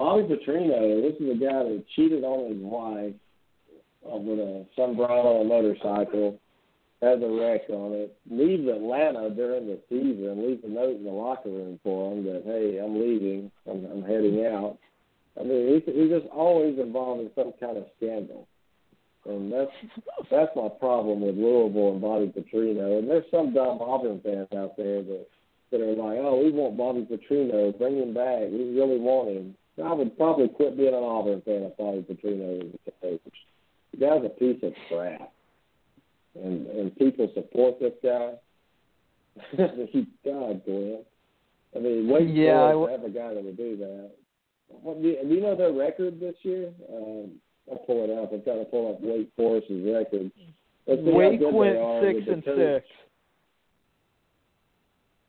[0.00, 1.02] Bobby Petrino.
[1.02, 3.12] This is a guy that cheated on his wife
[4.10, 6.40] uh, with a on a motorcycle
[7.02, 11.10] has a wreck on it, leaves Atlanta during the season, leaves a note in the
[11.10, 14.78] locker room for him that, hey, I'm leaving, I'm, I'm heading out.
[15.38, 18.48] I mean, he's, he's just always involved in some kind of scandal.
[19.26, 19.70] And that's
[20.30, 23.00] that's my problem with Louisville and Bobby Petrino.
[23.00, 25.26] And there's some dumb Auburn fans out there that
[25.70, 28.48] that are like, oh, we want Bobby Petrino, bring him back.
[28.50, 29.54] We really want him.
[29.82, 31.76] I would probably quit being an Auburn fan if
[32.08, 33.34] Petrino was the coach.
[33.92, 35.32] The guy's a piece of crap
[36.34, 38.32] and and people support this guy.
[39.90, 40.98] he God, Glenn.
[41.74, 44.10] I mean, wait yeah, for us to have a guy that would do that.
[44.82, 46.70] What, do, you, do you know their record this year?
[46.92, 47.32] Um,
[47.70, 48.32] I'll pull it up.
[48.32, 50.30] I'm trying to pull up Wake Forest's record.
[50.86, 52.82] Let's see Wake went six and coach.
[52.82, 52.86] six.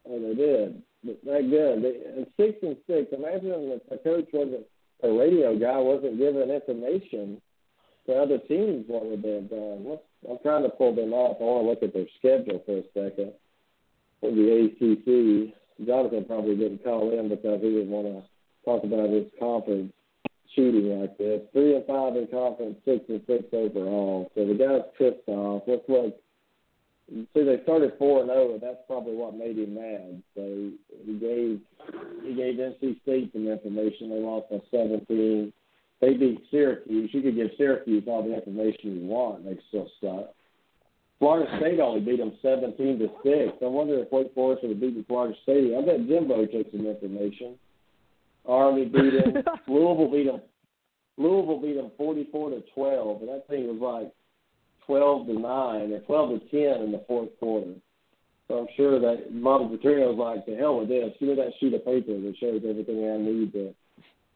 [0.09, 0.81] Oh, they did.
[1.03, 1.83] But that good.
[1.83, 3.11] And six and six.
[3.11, 4.65] Imagine if the coach wasn't
[5.03, 7.41] a radio guy, wasn't giving information
[8.05, 8.85] to other teams.
[8.87, 9.97] What would they have done?
[10.29, 11.37] I'm trying to pull them up.
[11.39, 13.33] I want to look at their schedule for a second.
[14.19, 18.23] For the ACC, Jonathan probably didn't call in because he didn't want to
[18.63, 19.91] talk about his conference
[20.55, 21.41] shooting like this.
[21.53, 24.31] Three and five in conference, six and six overall.
[24.35, 25.63] So the guy's pissed off.
[25.65, 26.20] Let's look.
[27.11, 30.23] See, they started four and zero, and that's probably what made him mad.
[30.35, 30.71] So
[31.05, 31.59] he gave
[32.23, 34.09] he gave NC State some information.
[34.09, 35.51] They lost by 17
[36.01, 37.11] they beat Syracuse.
[37.13, 40.33] You could give Syracuse all the information you want, they still suck.
[41.19, 43.53] Florida State only beat them 17 to six.
[43.61, 45.75] I wonder if Wake Forest would have beaten Florida State.
[45.77, 47.53] I bet Jimbo took some information.
[48.47, 49.43] Army beat them.
[49.67, 50.41] Louisville beat them.
[51.17, 54.11] Louisville beat them 44 to 12, and that thing was like
[54.85, 57.73] 12 to nine or 12 to 10 in the fourth quarter.
[58.47, 61.13] So I'm sure that Bobby Petrino was like, "To hell with this!
[61.19, 63.73] Give me that sheet of paper that shows everything I need to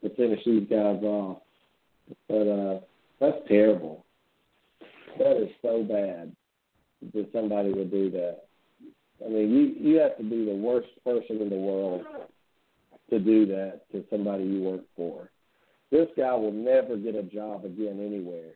[0.04, 1.40] to finish these guys off."
[2.30, 2.80] But uh,
[3.20, 4.06] that's terrible.
[5.18, 6.36] That is so bad.
[7.14, 8.46] that somebody would do that.
[9.26, 12.06] I mean, you you have to be the worst person in the world
[13.10, 15.30] to do that to somebody you work for.
[15.92, 18.54] This guy will never get a job again anywhere.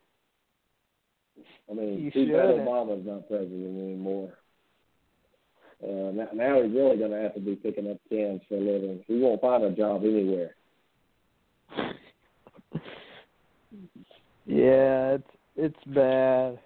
[1.70, 4.34] I mean, too bad Obama's not president anymore.
[5.82, 8.60] Uh, now, now he's really going to have to be picking up cans for a
[8.60, 9.04] living.
[9.08, 10.56] He won't find a job anywhere.
[14.46, 15.24] yeah, it's
[15.56, 16.60] it's bad.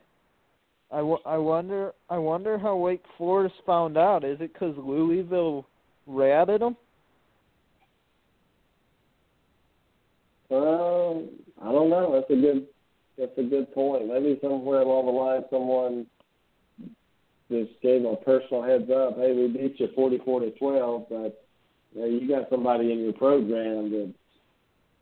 [0.91, 4.23] I, w- I wonder I wonder how Wake Forest found out.
[4.23, 5.65] Is it because Louisville
[6.07, 6.77] ratted them?
[10.51, 11.29] Um,
[11.61, 12.13] I don't know.
[12.13, 12.67] That's a good
[13.17, 14.07] that's a good point.
[14.07, 16.05] Maybe somewhere along the line, someone
[17.51, 19.17] just gave a personal heads up.
[19.17, 21.45] Hey, we beat you forty-four to twelve, but
[21.93, 24.13] you, know, you got somebody in your program that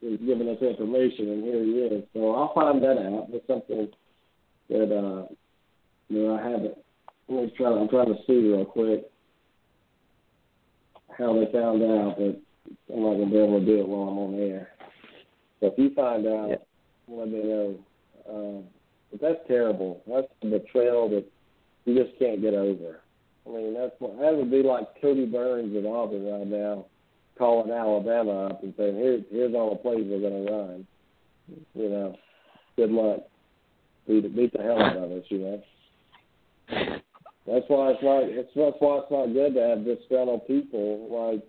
[0.01, 2.03] is giving us information, and here he is.
[2.13, 3.27] So I'll find that out.
[3.29, 3.87] It's something
[4.69, 5.27] that uh,
[6.09, 6.77] you know I haven't.
[7.29, 7.69] Let me try.
[7.69, 9.05] I'm trying to see real quick
[11.17, 12.41] how they found out, but
[12.93, 14.69] I'm not gonna be able to do it while I'm on air.
[15.59, 16.55] So if you find out, yeah.
[17.07, 17.75] let me know.
[18.29, 18.63] Um,
[19.11, 20.01] but that's terrible.
[20.07, 21.25] That's a betrayal that
[21.85, 22.99] you just can't get over.
[23.45, 26.85] I mean, that's what that would be like Cody Burns at Auburn right now,
[27.37, 30.87] calling Alabama up and saying, "Here's here's all the plays we're going to run."
[31.73, 32.15] You know,
[32.75, 33.21] good luck.
[34.07, 35.23] Beat beat the hell out of us.
[35.29, 35.63] You know.
[37.47, 38.23] That's why it's not.
[38.23, 41.43] It's that's why it's not good to have disgruntled people like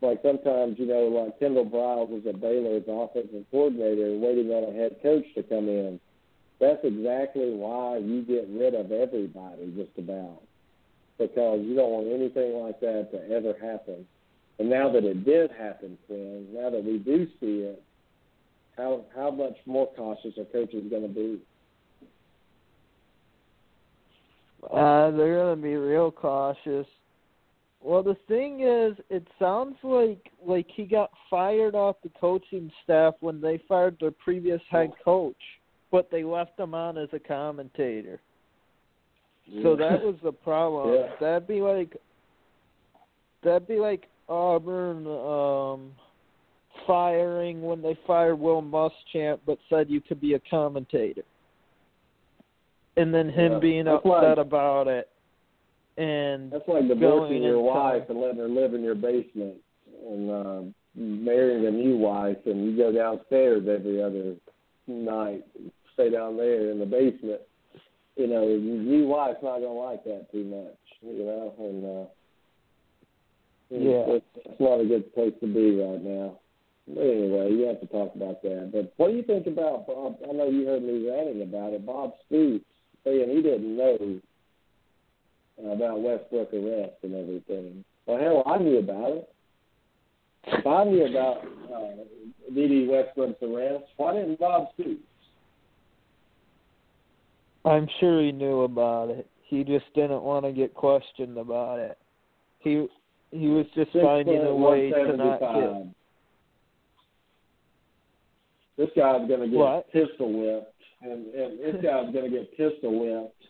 [0.00, 4.70] like sometimes, you know, like Kendall Briles was at Baylor as offensive coordinator, waiting on
[4.70, 5.98] a head coach to come in.
[6.60, 10.40] That's exactly why you get rid of everybody, just about,
[11.18, 14.06] because you don't want anything like that to ever happen.
[14.58, 17.82] And now that it did happen, Quinn, now that we do see it,
[18.76, 21.40] how how much more cautious are coaches going to be?
[24.72, 26.86] Uh, they're going to be real cautious.
[27.80, 33.14] Well, the thing is, it sounds like like he got fired off the coaching staff
[33.20, 35.36] when they fired their previous head coach,
[35.94, 38.20] but they left him on as a commentator.
[39.62, 40.92] So that was the problem.
[40.92, 41.06] Yeah.
[41.20, 41.96] That'd be like
[43.44, 45.92] that'd be like Auburn um
[46.84, 51.22] firing when they fired Will Muschamp but said you could be a commentator.
[52.96, 53.58] And then him yeah.
[53.60, 55.08] being That's upset like, about it
[55.96, 59.54] and that's like divorcing your wife and letting her live in your basement
[60.08, 60.62] and uh,
[60.96, 64.34] marrying a new wife and you go downstairs every other
[64.86, 65.44] night
[65.94, 67.40] stay down there in the basement
[68.16, 72.08] you know your wife's not to like that too much you know and uh
[73.70, 76.38] yeah it's, it's not a good place to be right now
[76.86, 80.16] but anyway you have to talk about that but what do you think about bob
[80.28, 82.64] i know you heard me ranting about it bob stoops
[83.04, 84.20] saying he didn't know
[85.58, 87.84] about Westbrook arrest and everything.
[88.06, 89.28] Well, hell, I knew about it.
[90.46, 95.00] If I knew about uh, Dede Westbrook's arrest, why didn't Bob Stoops?
[97.64, 99.26] I'm sure he knew about it.
[99.44, 101.98] He just didn't want to get questioned about it.
[102.60, 102.86] He
[103.30, 105.94] he was just Six finding a way to not get.
[108.76, 109.92] This guy's going to get what?
[109.92, 113.42] pistol whipped, and and this guy's going to get pistol whipped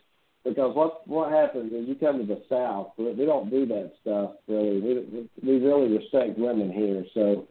[0.43, 4.31] because what what happens is you come to the South, we don't do that stuff
[4.47, 4.79] really.
[4.79, 7.47] We we really respect women here, so.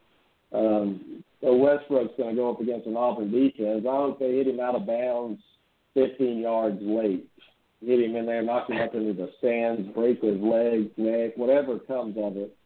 [0.52, 3.84] Um, so Westbrook's going to go up against an Auburn defense.
[3.86, 5.42] I hope they hit him out of bounds
[5.94, 7.28] 15 yards late.
[7.80, 11.78] Hit him in there, knock him up into the stands, break his legs, neck, whatever
[11.78, 12.56] comes of it.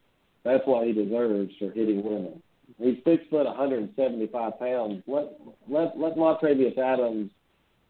[0.45, 2.43] That's what he deserves for hitting women.
[2.79, 5.03] He's six foot, 175 pounds.
[5.07, 5.33] Let
[5.69, 7.31] let let Montravius Adams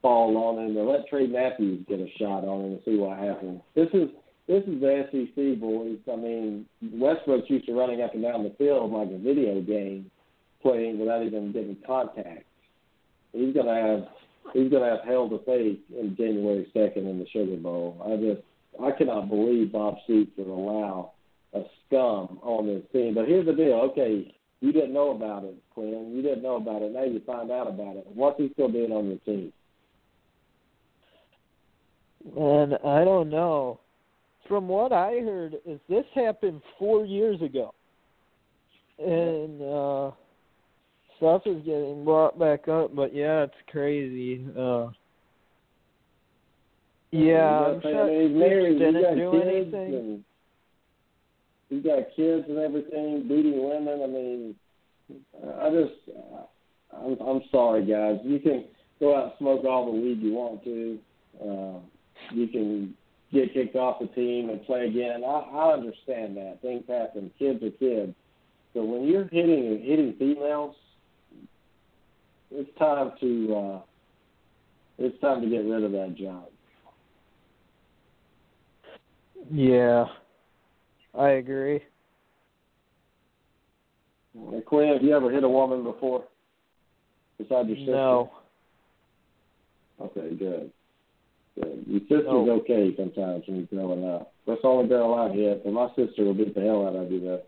[0.00, 3.18] fall on him, or let Tray Matthews get a shot on him and see what
[3.18, 3.60] happens.
[3.74, 4.08] This is
[4.46, 5.98] this is the SEC, boys.
[6.10, 10.10] I mean, Westbrook's used to running up and down the field like a video game,
[10.62, 12.44] playing without even getting contact.
[13.32, 14.08] He's gonna have
[14.52, 18.00] he's gonna have hell to face in January second in the Sugar Bowl.
[18.04, 18.42] I just
[18.82, 21.12] I cannot believe Bob Stoops would allow
[21.54, 23.14] a scum on this team.
[23.14, 23.74] But here's the deal.
[23.90, 26.12] Okay, you didn't know about it, Quinn.
[26.14, 26.92] You didn't know about it.
[26.92, 28.06] Now you find out about it.
[28.12, 29.52] What's he still doing on your team?
[32.36, 33.80] And I don't know.
[34.46, 37.74] From what I heard, is this happened four years ago,
[38.98, 40.10] and uh
[41.18, 42.94] stuff is getting brought back up.
[42.96, 44.44] But yeah, it's crazy.
[44.58, 44.88] Uh
[47.10, 48.78] Yeah, I'm sure married.
[48.78, 49.94] didn't do kids anything.
[49.94, 50.24] And
[51.68, 54.02] he's got kids and everything, beating women.
[54.02, 54.54] I mean,
[55.62, 56.18] I just,
[56.94, 58.18] I'm, I'm sorry, guys.
[58.24, 58.64] You can
[59.00, 60.98] go out and smoke all the weed you want to.
[61.40, 61.78] Uh,
[62.34, 62.94] you can
[63.32, 65.22] get kicked off the team and play again.
[65.24, 67.30] I, I understand that things happen.
[67.38, 68.14] Kids are kids.
[68.74, 70.74] But when you're hitting hitting females,
[72.50, 73.80] it's time to uh,
[74.98, 76.44] it's time to get rid of that job.
[79.50, 80.06] Yeah,
[81.18, 81.80] I agree.
[84.50, 86.24] Hey, Quinn, have you ever hit a woman before?
[87.38, 87.92] Besides your sister?
[87.92, 88.30] No.
[90.00, 90.70] Okay, good.
[91.54, 91.84] Good.
[91.86, 92.50] Your sister's no.
[92.62, 94.32] okay sometimes when you're growing up.
[94.46, 97.10] That's the only girl I hit, but my sister will beat the hell out of
[97.10, 97.40] you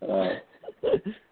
[0.00, 0.38] though.
[0.82, 0.88] Uh,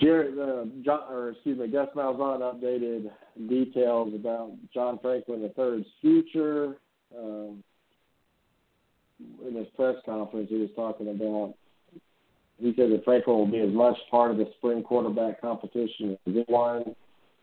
[0.00, 3.10] Jared, uh, John, or excuse me, Gus Malzahn updated
[3.48, 6.76] details about John Franklin III's future.
[7.16, 7.62] Um,
[9.46, 11.54] in his press conference, he was talking about.
[12.58, 16.34] He said that Franklin will be as much part of the spring quarterback competition as
[16.34, 16.94] anyone.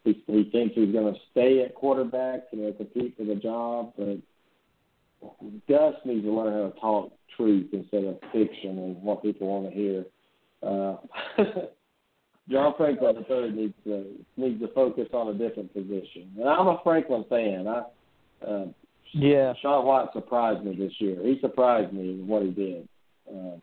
[0.03, 3.93] He, he thinks he's going to stay at quarterback you know, compete for the job,
[3.97, 4.17] but
[5.69, 9.71] Gus needs to learn how to talk truth instead of fiction and what people want
[9.71, 10.05] to hear.
[10.61, 10.97] Uh,
[12.49, 16.31] John Franklin III needs to needs to focus on a different position.
[16.37, 17.67] And I'm a Franklin fan.
[17.67, 17.83] I
[18.45, 18.65] uh,
[19.13, 19.53] yeah.
[19.61, 21.21] Sean White surprised me this year.
[21.23, 22.87] He surprised me with what he did.
[23.29, 23.57] Uh,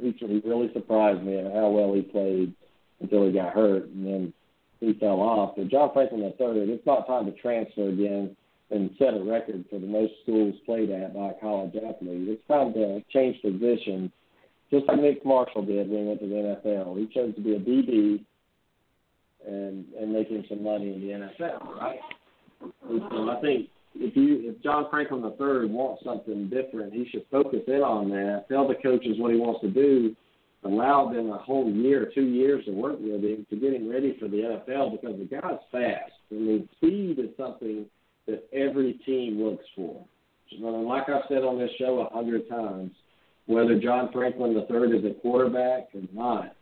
[0.00, 2.54] he he really surprised me at how well he played
[3.00, 4.32] until he got hurt, and then
[4.80, 5.54] he fell off.
[5.56, 8.36] But John Franklin III, it's not time to transfer again
[8.70, 12.28] and set a record for the most schools played at by a college athlete.
[12.28, 14.10] It's time to change positions
[14.74, 16.98] just like Nick Marshall did when he went to the NFL.
[16.98, 18.24] He chose to be a DB
[19.46, 22.00] and and making some money in the NFL, right?
[22.88, 27.24] And so I think if you if John Franklin III wants something different, he should
[27.30, 28.46] focus in on that.
[28.48, 30.16] Tell the coaches what he wants to do.
[30.64, 34.16] Allow them a whole year, two years to work with him to get him ready
[34.18, 36.12] for the NFL because the guy's fast.
[36.30, 37.84] I mean, speed is something
[38.26, 40.02] that every team looks for.
[40.58, 42.92] Like I've said on this show a hundred times,
[43.46, 46.56] whether John Franklin III is a quarterback or not,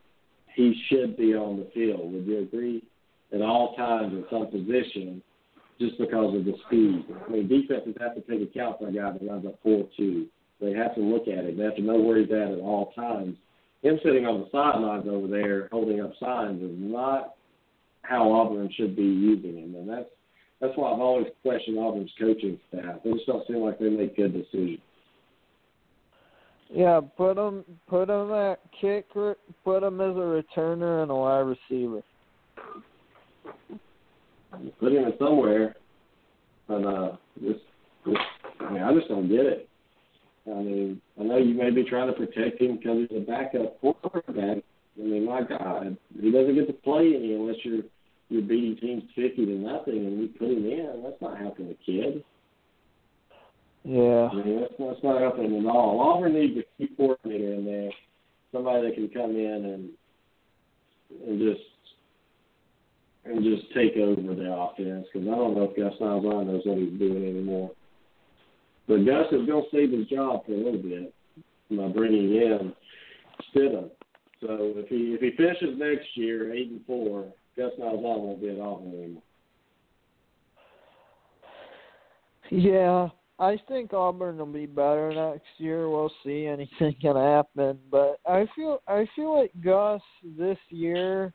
[0.54, 2.12] he should be on the field.
[2.12, 2.82] Would you agree?
[3.32, 5.22] At all times in some position,
[5.80, 7.04] just because of the speed.
[7.26, 10.26] I mean, defenses have to take account for a guy that runs a 4-2.
[10.60, 11.56] They have to look at it.
[11.56, 13.36] They have to know where he's at at all times.
[13.82, 17.34] Him sitting on the sidelines over there holding up signs is not
[18.02, 20.08] how Auburn should be using him, and that's
[20.60, 23.00] that's why I've always questioned Auburn's coaching staff.
[23.04, 24.78] They just don't seem like they make good decisions.
[26.74, 31.40] Yeah, put him put him at kicker, put him as a returner and a wide
[31.40, 32.02] receiver.
[34.80, 35.76] Put him somewhere,
[36.68, 37.10] and uh,
[37.42, 37.60] just,
[38.06, 38.18] just
[38.60, 39.68] I mean, I just don't get it.
[40.46, 43.78] I mean, I know you may be trying to protect him because he's a backup
[43.80, 44.62] quarterback.
[44.98, 47.82] I mean, my God, he doesn't get to play any unless you're
[48.30, 51.02] you're beating teams fifty to nothing, and you put him in.
[51.02, 52.24] That's not helping the kid.
[53.84, 54.28] Yeah.
[54.30, 56.00] I mean, that's, that's not happening at all.
[56.00, 57.90] Auburn needs a key coordinator in there,
[58.52, 59.90] somebody that can come in and
[61.26, 61.60] and just
[63.24, 66.78] and just take over the offense because I don't know if Gus Malzahn knows what
[66.78, 67.70] he's doing anymore.
[68.88, 71.14] But Gus is going to save his job for a little bit
[71.70, 72.72] by bringing in
[73.54, 73.90] Stidham.
[74.40, 78.48] So if he if he finishes next year eight and four, Gus Malzahn won't be
[78.48, 79.22] at Auburn anymore.
[82.50, 83.08] Yeah,
[83.42, 85.90] I think Auburn will be better next year.
[85.90, 86.46] We'll see.
[86.46, 90.00] Anything can happen, but I feel I feel like Gus
[90.38, 91.34] this year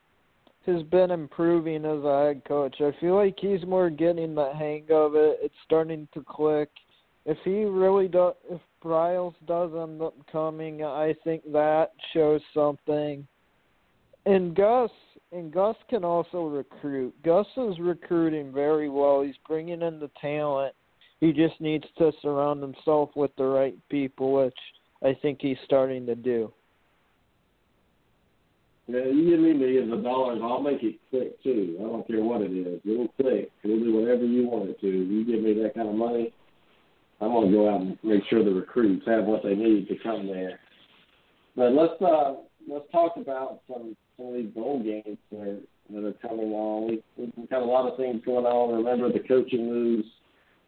[0.65, 2.77] has been improving as a head coach.
[2.79, 5.39] I feel like he's more getting the hang of it.
[5.41, 6.69] It's starting to click.
[7.25, 13.27] If he really does, if Briles does end up coming, I think that shows something.
[14.25, 14.91] And Gus
[15.33, 17.13] and Gus can also recruit.
[17.21, 19.23] Gus is recruiting very well.
[19.23, 20.73] He's bringing in the talent
[21.19, 24.57] he just needs to surround himself with the right people, which
[25.03, 26.51] I think he's starting to do.
[28.87, 31.75] Yeah, you give me millions of dollars, I'll make it click too.
[31.79, 32.79] I don't care what it is.
[32.85, 33.51] It'll click.
[33.63, 34.87] It'll do whatever you want it to.
[34.87, 36.31] You give me that kind of money,
[37.19, 40.27] I'm gonna go out and make sure the recruits have what they need to come
[40.27, 40.59] there.
[41.55, 42.35] But let's uh
[42.69, 45.57] let's talk about some some of these bowl games that are
[45.89, 46.87] that are coming on.
[46.87, 48.75] We we've got a lot of things going on.
[48.75, 50.07] Remember the coaching moves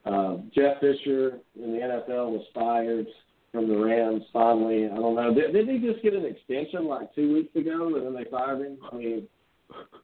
[0.06, 3.08] uh, Jeff Fisher in the NFL was fired
[3.52, 4.86] from the Rams finally.
[4.86, 5.34] I don't know.
[5.34, 8.62] Did, did he just get an extension like two weeks ago and then they fired
[8.62, 8.78] him?
[8.92, 9.28] I mean,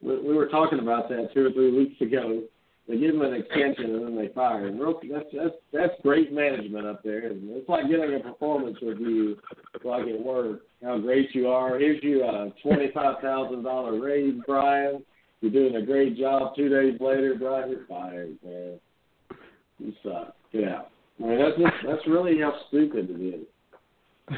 [0.01, 2.43] we, we were talking about that two or three weeks ago.
[2.87, 4.77] They give him an extension and then they fire him.
[4.77, 7.21] Real, that's that's that's great management up there.
[7.23, 9.37] It's like getting a performance review,
[9.83, 10.61] like at work.
[10.83, 11.79] How great you are.
[11.79, 15.03] Here's you a twenty five thousand dollar raise, Brian.
[15.41, 16.55] You're doing a great job.
[16.55, 18.79] Two days later, Brian, you're fired, man.
[19.79, 20.35] You suck.
[20.51, 20.81] Yeah,
[21.19, 24.37] I mean that's just, that's really how stupid it is.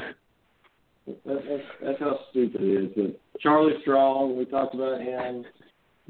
[1.24, 2.90] That, that's that's how stupid it is.
[2.94, 5.44] But Charlie Strong, we talked about him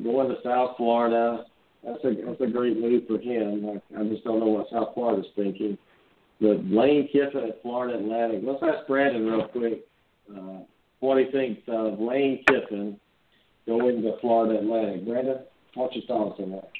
[0.02, 1.44] going to South Florida.
[1.84, 3.80] That's a that's a great move for him.
[3.94, 5.78] I, I just don't know what South Florida's thinking.
[6.40, 8.42] But Lane Kiffin at Florida Atlantic.
[8.44, 9.84] Let's ask Brandon real quick
[10.36, 10.60] uh,
[11.00, 12.98] what he thinks of Lane Kiffin
[13.66, 15.06] going to Florida Atlantic.
[15.06, 15.38] Brandon,
[15.74, 16.70] what's your thoughts on that?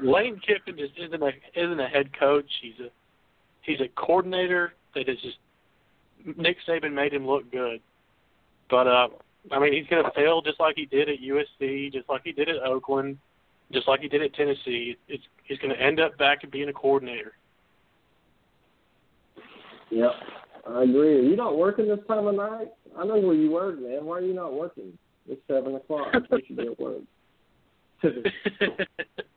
[0.00, 2.50] Lane Kiffin just isn't a isn't a head coach.
[2.60, 2.88] He's a
[3.62, 5.38] he's a coordinator that is just
[6.38, 7.80] Nick Saban made him look good.
[8.70, 9.08] But uh
[9.52, 12.48] I mean he's gonna fail just like he did at USC, just like he did
[12.48, 13.18] at Oakland,
[13.72, 14.96] just like he did at Tennessee.
[15.08, 17.32] It's he's gonna end up back at being a coordinator.
[19.90, 20.12] Yep,
[20.68, 21.18] I agree.
[21.18, 22.68] Are you not working this time of night?
[22.98, 24.04] I know where you work, man.
[24.04, 24.96] Why are you not working?
[25.28, 26.08] It's seven o'clock.
[26.30, 27.02] You should be at work.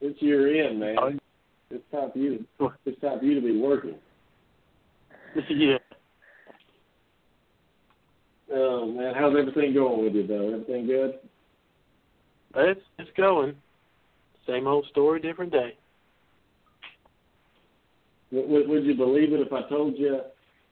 [0.00, 1.20] it's your end, man.
[1.70, 2.44] It's time for you.
[2.58, 3.96] To, it's time for you to be working.
[5.50, 5.78] yeah.
[8.52, 10.52] Oh man, how's everything going with you though?
[10.52, 11.14] Everything good?
[12.56, 13.54] It's it's going.
[14.46, 15.76] Same old story, different day.
[18.30, 20.20] Would, would you believe it if I told you?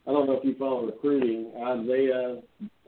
[0.07, 1.53] I don't know if you follow recruiting.
[1.57, 2.39] Isaiah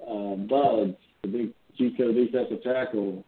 [0.02, 3.24] uh, Buggs, the big JUCO defensive tackle,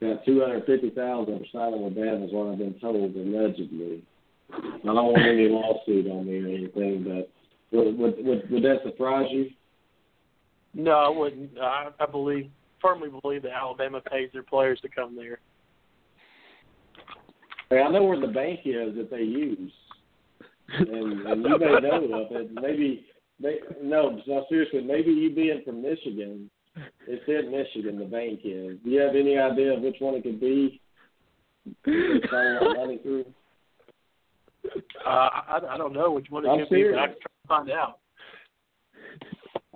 [0.00, 4.02] got two hundred fifty thousand for signing with them, is what I've been told allegedly.
[4.52, 7.30] I don't want any lawsuit on me or anything, but
[7.76, 9.50] would would would, would that surprise you?
[10.74, 11.58] No, I wouldn't.
[11.58, 15.40] I, I believe firmly believe that Alabama pays their players to come there.
[17.70, 19.72] Hey, I know where the bank is that they use,
[20.70, 22.50] and, and you may know of it.
[22.54, 23.04] Maybe,
[23.40, 26.48] they, no, no, seriously, maybe you being from Michigan,
[27.06, 27.98] it's in Michigan.
[27.98, 28.78] The bank is.
[28.84, 30.80] Do you have any idea of which one it could be?
[31.86, 33.24] money through.
[35.06, 36.88] Uh, I, I don't know which one it I'm could serious.
[36.88, 37.98] be, but I can try to find out.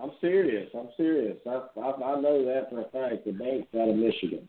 [0.03, 0.69] I'm serious.
[0.75, 1.37] I'm serious.
[1.47, 3.25] I, I I know that for a fact.
[3.25, 4.49] The bank's out of Michigan.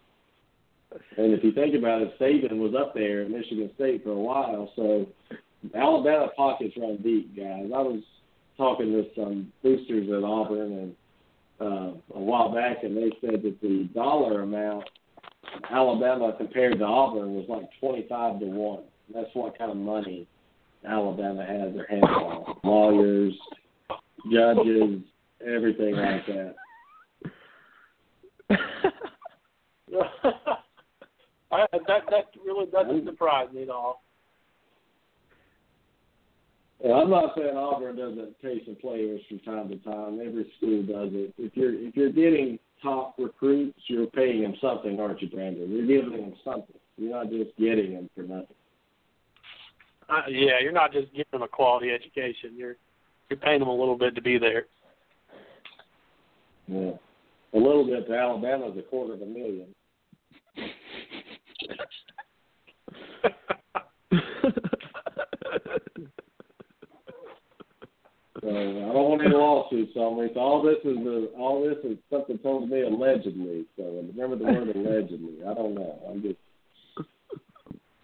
[1.17, 4.19] And if you think about it, Saban was up there at Michigan State for a
[4.19, 5.07] while, so
[5.75, 7.65] Alabama pockets run deep, guys.
[7.73, 8.01] I was
[8.57, 10.95] talking with some boosters at Auburn and
[11.63, 14.83] uh, a while back, and they said that the dollar amount
[15.71, 18.83] Alabama compared to Auburn was like twenty-five to one.
[19.13, 20.27] That's what kind of money
[20.87, 22.57] Alabama has their hands on.
[22.63, 23.33] Lawyers,
[24.31, 25.01] judges,
[25.45, 26.55] everything like that.
[31.51, 34.02] I, that that really doesn't surprise me at all.
[36.83, 40.19] Yeah, I'm not saying Auburn doesn't pay some players from time to time.
[40.19, 41.33] Every school does it.
[41.37, 45.71] If you're if you're getting top recruits, you're paying them something, aren't you, Brandon?
[45.71, 46.75] You're giving them something.
[46.97, 48.47] You're not just getting them for nothing.
[50.09, 52.51] Uh, yeah, you're not just giving them a quality education.
[52.57, 52.75] You're
[53.29, 54.65] you're paying them a little bit to be there.
[56.67, 56.91] Yeah.
[57.53, 59.67] A little bit to Alabama's a quarter of a million.
[68.43, 70.29] So I don't want any lawsuits on me.
[70.33, 73.65] So all this is a, all this is something told me allegedly.
[73.77, 75.37] So remember the word allegedly.
[75.47, 75.99] I don't know.
[76.09, 76.35] I'm just.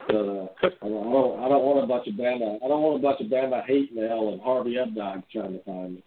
[0.09, 0.47] Uh,
[0.81, 1.07] I don't.
[1.07, 2.55] I don't, I don't want a bunch of Bama.
[2.63, 5.95] I don't want a bunch of Bama hate mail and Harvey Updike trying to find
[5.95, 6.03] me.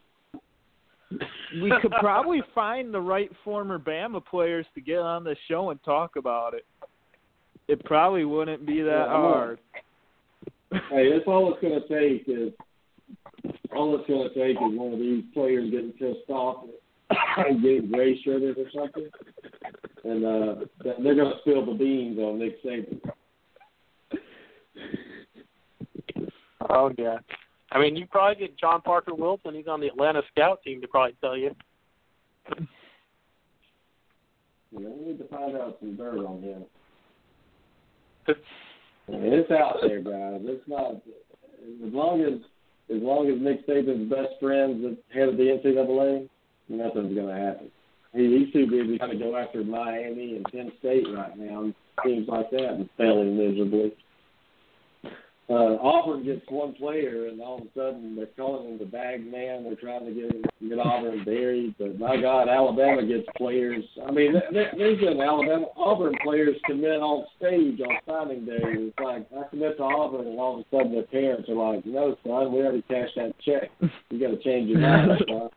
[1.62, 5.82] we could probably find the right former Bama players to get on the show and
[5.84, 6.64] talk about it.
[7.68, 9.58] It probably wouldn't be that Yeah, hard.
[10.90, 12.52] Hey, that's all it's going to take is
[13.74, 16.64] all it's going to take is one of these players getting pissed off
[17.38, 19.08] and getting gray shirted or something,
[20.04, 23.00] and uh, they're going to spill the beans on Nick Saban.
[26.70, 27.18] Oh yeah.
[27.70, 29.54] I mean, you probably get John Parker Wilson.
[29.54, 31.54] He's on the Atlanta scout team to probably tell you.
[34.72, 36.64] Know, we need to find out some dirt on him.
[39.08, 40.40] I mean, it's out there, guys.
[40.44, 42.40] It's not as long as
[42.94, 46.28] as long as Nick Saban's best friend's the head of the NCAA,
[46.68, 47.70] nothing's going to happen.
[48.14, 51.74] He, he's too busy trying to go after Miami and Penn State right now, and
[52.04, 53.92] teams like that, and failing miserably.
[55.52, 59.20] Uh, Auburn gets one player, and all of a sudden they're calling him the bag
[59.30, 59.64] man.
[59.64, 63.84] They're trying to get get Auburn buried, but my God, Alabama gets players.
[64.06, 68.60] I mean, there, there- there's Alabama Auburn players commit on stage on signing day.
[68.62, 71.84] It's like I commit to Auburn, and all of a sudden their parents are like,
[71.84, 73.70] "No, son, we already cashed that check.
[74.08, 75.50] You got to change your mind, son."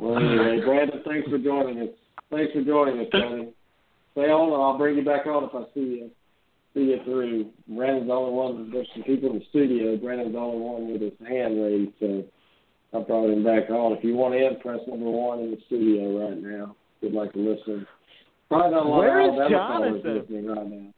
[0.00, 1.88] Well, anyway, Brandon, thanks for joining us.
[2.30, 3.48] Thanks for joining us, Tony.
[4.12, 6.10] Stay on, and I'll bring you back on if I see you.
[6.74, 7.50] See you through.
[7.68, 8.70] Brandon's the only one.
[8.72, 9.96] There's some people in the studio.
[9.96, 12.24] Brandon's the only one with his hand raised, so
[12.92, 13.92] I brought him back on.
[13.92, 16.76] If you want in, press number one in the studio right now.
[16.96, 17.86] If you'd like to listen.
[18.48, 20.90] Probably not a lot Where of Alabama listening right now.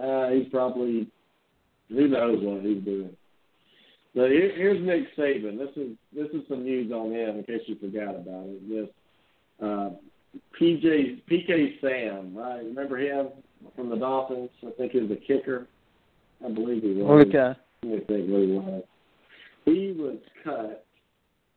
[0.00, 1.08] Uh, he's probably
[1.88, 3.16] who knows what he's doing.
[4.14, 5.58] But here, here's Nick Saban.
[5.58, 8.68] This is this is some news on him in case you forgot about it.
[8.68, 8.88] This
[9.62, 9.90] uh,
[10.60, 12.64] PJ PK Sam, right?
[12.64, 13.28] Remember him
[13.74, 14.50] from the Dolphins?
[14.66, 15.66] I think he was a kicker.
[16.44, 17.26] I believe he was.
[17.26, 17.58] Okay.
[17.82, 18.82] Me think he was.
[19.64, 20.84] He was cut.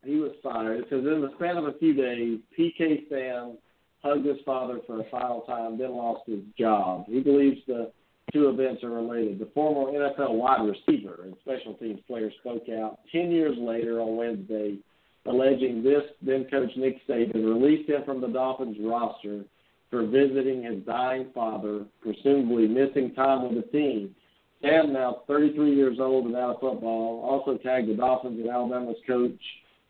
[0.04, 3.58] He was fired because in the span of a few days, PK Sam
[4.02, 7.04] hugged his father for a final time, then lost his job.
[7.06, 7.92] He believes the
[8.32, 9.38] two events are related.
[9.38, 14.16] The former NFL wide receiver and special teams player spoke out 10 years later on
[14.16, 14.78] Wednesday,
[15.26, 19.44] alleging this then coach Nick Saban released him from the Dolphins roster
[19.90, 24.14] for visiting his dying father, presumably missing time with the team.
[24.62, 28.96] Sam, now 33 years old and out of football, also tagged the Dolphins and Alabama's
[29.06, 29.40] coach,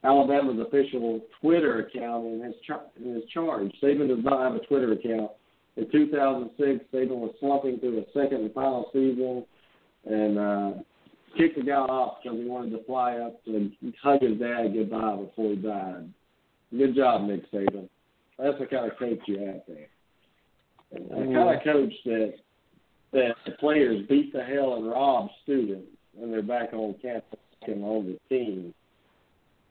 [0.04, 3.70] Alabama's official Twitter account in his, char- in his charge.
[3.82, 5.32] Saban does not have a Twitter account.
[5.76, 9.44] In 2006, Saban was slumping through a second and final season
[10.06, 10.70] and uh,
[11.36, 13.70] kicked the guy off because he wanted to fly up to
[14.02, 16.12] hug his dad goodbye before he died.
[16.76, 17.88] Good job, Nick Saban.
[18.38, 19.88] That's the kind of coach you have there.
[20.92, 21.34] The mm-hmm.
[21.34, 22.34] kind of coach that
[23.12, 27.84] that the players beat the hell and rob students when they're back on campus and
[27.84, 28.72] on the team.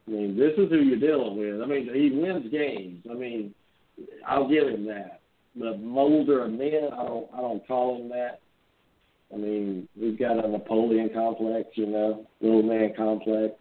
[0.08, 1.62] I mean, this is who you're dealing with.
[1.62, 3.06] I mean, he wins games.
[3.10, 3.54] I mean,
[4.28, 5.22] I'll give him that.
[5.56, 8.40] The molder of men, I don't, I don't call him that.
[9.34, 13.54] I mean, we've got a Napoleon complex, you know, little man complex.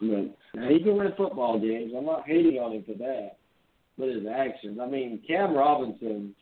[0.00, 0.36] But
[0.68, 1.92] he can win football games.
[1.96, 3.36] I'm not hating on him for that.
[3.98, 6.34] But his actions, I mean, Cam Robinson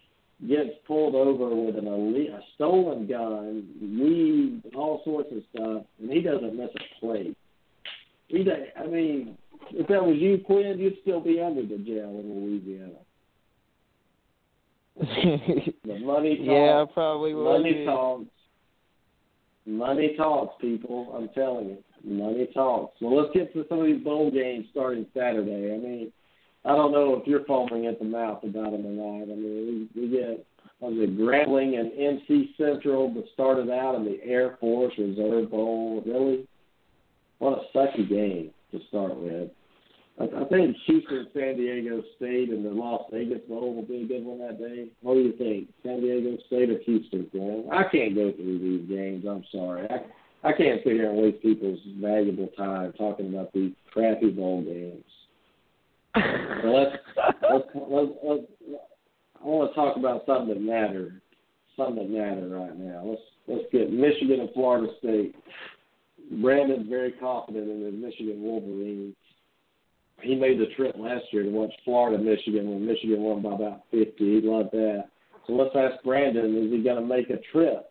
[0.48, 6.10] gets pulled over with an elite, a stolen gun, weed, all sorts of stuff, and
[6.10, 7.34] he doesn't miss a play.
[8.28, 8.44] He,
[8.76, 9.36] I mean,
[9.70, 12.94] if that was you, Quinn, you'd still be under the jail in Louisiana.
[15.84, 16.48] The money talks.
[16.48, 17.44] yeah, I probably would.
[17.44, 17.84] Money be.
[17.84, 18.24] talks.
[19.66, 21.14] Money talks, people.
[21.16, 23.00] I'm telling you, money talks.
[23.00, 25.72] Well, let's get to some of these bowl games starting Saturday.
[25.74, 26.12] I mean,
[26.64, 29.32] I don't know if you're foaming at the mouth about them or not.
[29.32, 30.46] I mean, we, we get
[30.80, 36.02] was it Grambling and NC Central, but started out in the Air Force Reserve Bowl.
[36.04, 36.46] Really,
[37.38, 39.50] what a sucky game to start with.
[40.20, 44.06] I, I think Houston, San Diego State, and the Las Vegas Bowl will be a
[44.06, 44.88] good one that day.
[45.02, 47.28] What do you think, San Diego State or Houston?
[47.32, 47.64] Man?
[47.72, 49.24] I can't go through these games.
[49.28, 49.88] I'm sorry.
[49.90, 50.04] I
[50.44, 55.04] I can't sit here and waste people's valuable time talking about these crappy bowl games.
[56.62, 56.96] So let's,
[57.50, 58.42] let's, let's, let's,
[59.42, 61.14] I want to talk about something that matters.
[61.76, 63.04] Something that matters right now.
[63.06, 65.34] Let's let's get Michigan and Florida State.
[66.42, 69.16] Brandon's very confident in the Michigan Wolverines.
[70.22, 73.82] He made the trip last year to watch Florida Michigan when Michigan won by about
[73.90, 74.40] fifty.
[74.40, 75.08] He loved that.
[75.46, 77.90] So let's ask Brandon: Is he going to make a trip?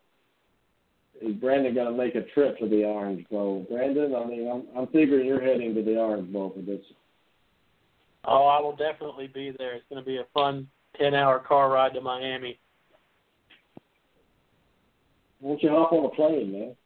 [1.22, 3.64] Is Brandon going to make a trip to the Orange Bowl?
[3.70, 6.80] Brandon, I mean, I'm I'm figuring you're heading to the Orange Bowl for this
[8.26, 9.74] Oh, I will definitely be there.
[9.74, 10.66] It's going to be a fun
[10.98, 12.58] ten-hour car ride to Miami.
[15.40, 16.76] Why don't you hop on a plane, man?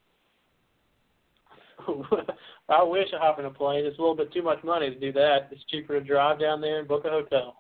[2.68, 3.84] I wish I hop in a plane.
[3.84, 5.48] It's a little bit too much money to do that.
[5.50, 7.56] It's cheaper to drive down there and book a hotel.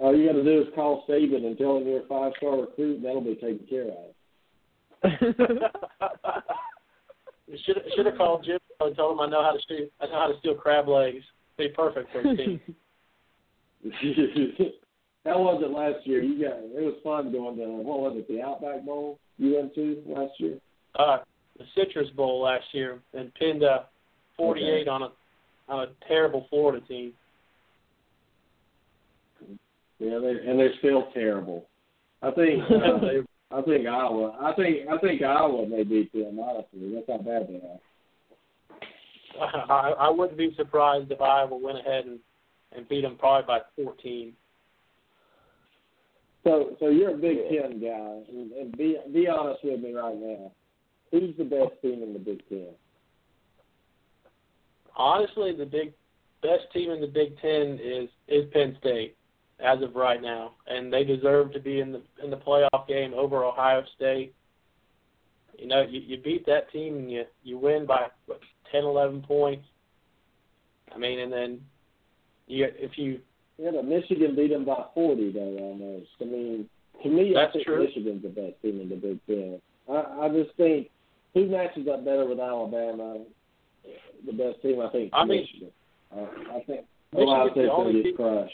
[0.00, 2.60] All you got to do is call Saban and tell him you're a five star
[2.60, 4.14] recruit, and that'll be taken care of.
[7.66, 10.12] should should have called Jim and told him I know how to steal I know
[10.12, 11.24] how to steal crab legs.
[11.58, 12.60] Be perfect for his team.
[15.24, 16.22] How was it last year?
[16.22, 19.74] You got it was fun going to what was it, the Outback Bowl you went
[19.74, 20.58] to last year?
[20.98, 21.18] Uh,
[21.62, 23.80] the Citrus Bowl last year and pinned uh,
[24.36, 24.88] 48 Okay.
[24.88, 25.08] on a
[25.68, 27.12] on a terrible Florida team.
[29.98, 31.66] Yeah, they and they're still terrible.
[32.22, 36.94] I think uh, I think Iowa I think I think Iowa may beat them, honestly.
[36.94, 37.80] That's how bad they are.
[39.70, 42.18] I, I wouldn't be surprised if Iowa went ahead and,
[42.76, 44.34] and beat them probably by 14.
[46.44, 50.16] So so you're a Big Ten guy and, and be be honest with me right
[50.16, 50.52] now.
[51.12, 52.68] Who's the best team in the Big Ten?
[54.96, 55.92] Honestly, the big
[56.42, 59.16] best team in the Big Ten is is Penn State
[59.64, 63.12] as of right now, and they deserve to be in the in the playoff game
[63.14, 64.34] over Ohio State.
[65.58, 68.40] You know, you, you beat that team and you you win by what,
[68.72, 69.64] 10, 11 points.
[70.94, 71.60] I mean, and then
[72.46, 73.20] You if you
[73.58, 76.08] yeah, but Michigan beat them by forty though almost.
[76.20, 76.68] I mean,
[77.02, 77.84] to me, That's I think true.
[77.84, 79.60] Michigan's the best team in the Big Ten.
[79.88, 80.88] I, I just think
[81.34, 83.24] who matches up better with Alabama?
[84.26, 85.70] The best team, I think, I mean- Michigan.
[86.14, 88.52] I, I think Ohio State's going to get crushed.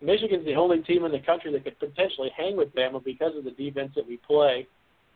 [0.00, 3.44] Michigan's the only team in the country that could potentially hang with Bama because of
[3.44, 4.66] the defense that we play,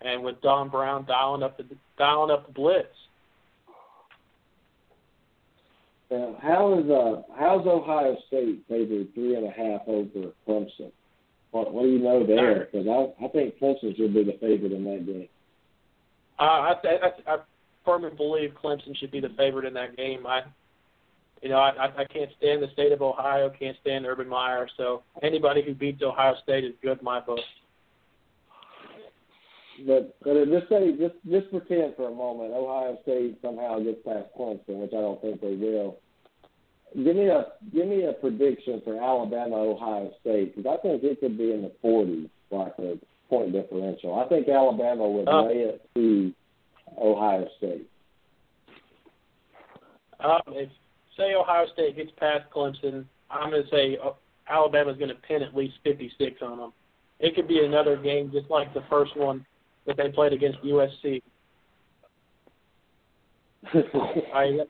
[0.00, 1.64] and with Don Brown dialing up the
[1.98, 2.86] dialing up the blitz.
[6.10, 10.90] Now, how is uh how's Ohio State favored three and a half over Clemson?
[11.50, 12.68] What what do you know there?
[12.72, 15.28] Because I I think Clemson should be the favorite in that game.
[16.38, 17.36] Uh, I, I, I
[17.84, 20.26] firmly believe Clemson should be the favorite in that game.
[20.26, 20.42] I,
[21.42, 24.68] you know, I, I can't stand the state of Ohio, can't stand Urban Meyer.
[24.76, 27.40] So anybody who beats Ohio State is good in my book.
[29.86, 34.26] But but just say just just pretend for a moment Ohio State somehow gets past
[34.36, 35.98] Clemson, which I don't think they will.
[36.96, 41.20] Give me a give me a prediction for Alabama Ohio State because I think it
[41.20, 42.98] could be in the 40s, like a
[43.28, 44.18] point differential.
[44.18, 45.44] I think Alabama would Oh.
[45.44, 46.32] lay it to
[46.98, 47.88] Ohio State.
[50.20, 50.68] Um, if
[51.16, 54.12] say Ohio State gets past Clemson, I'm going to say uh,
[54.48, 56.72] Alabama's going to pin at least 56 on them.
[57.20, 59.44] It could be another game just like the first one
[59.86, 61.22] that they played against USC.
[64.34, 64.60] I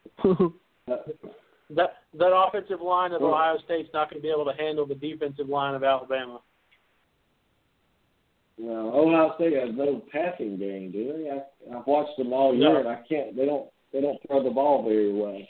[1.71, 4.95] that that offensive line of Ohio State's not going to be able to handle the
[4.95, 6.41] defensive line of Alabama.
[8.61, 11.31] No, Ohio State has no passing game, do they?
[11.31, 12.79] I, I've watched them all year, No.
[12.81, 13.37] and I can't.
[13.37, 13.69] They don't.
[13.93, 15.41] They don't throw the ball very well.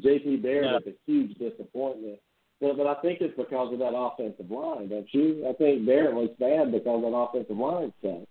[0.00, 0.36] J.T.
[0.36, 0.76] Barrett No.
[0.78, 2.18] is a huge disappointment.
[2.60, 5.46] But, but I think it's because of that offensive line, don't you?
[5.48, 8.28] I think Barrett looks bad because of that offensive line stuff.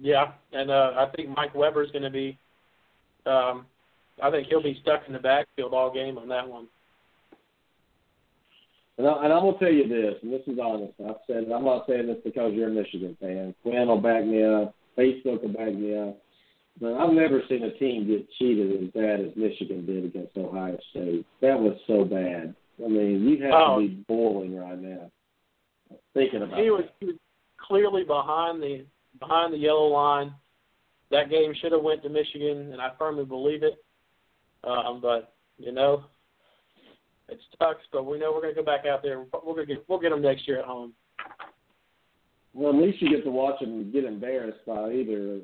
[0.00, 2.38] Yeah, and uh, I think Mike Weber's going to be.
[3.26, 3.66] Um,
[4.22, 6.68] I think he'll be stuck in the backfield all game on that one.
[8.98, 10.92] And, I, and I'm gonna tell you this, and this is honest.
[11.06, 11.52] I've said it.
[11.52, 13.54] I'm not saying this because you're a Michigan fan.
[13.62, 14.74] Quinn will back me up.
[14.96, 16.18] Facebook will back me up.
[16.80, 20.78] But I've never seen a team get cheated as bad as Michigan did against Ohio
[20.90, 21.24] State.
[21.40, 22.54] That was so bad.
[22.84, 23.80] I mean, you have Oh.
[23.80, 25.10] to be boiling right now
[26.14, 26.92] thinking about He was, that.
[27.00, 27.16] he was
[27.56, 28.84] clearly behind the
[29.20, 30.32] behind the yellow line.
[31.10, 33.82] That game should have went to Michigan, and I firmly believe it.
[34.64, 36.04] Um, but you know,
[37.28, 37.84] it sucks.
[37.92, 39.20] But we know we're going to go back out there.
[39.20, 40.92] We're going to get we'll get them next year at home.
[42.54, 45.40] Well, at least you get to watch them get embarrassed by either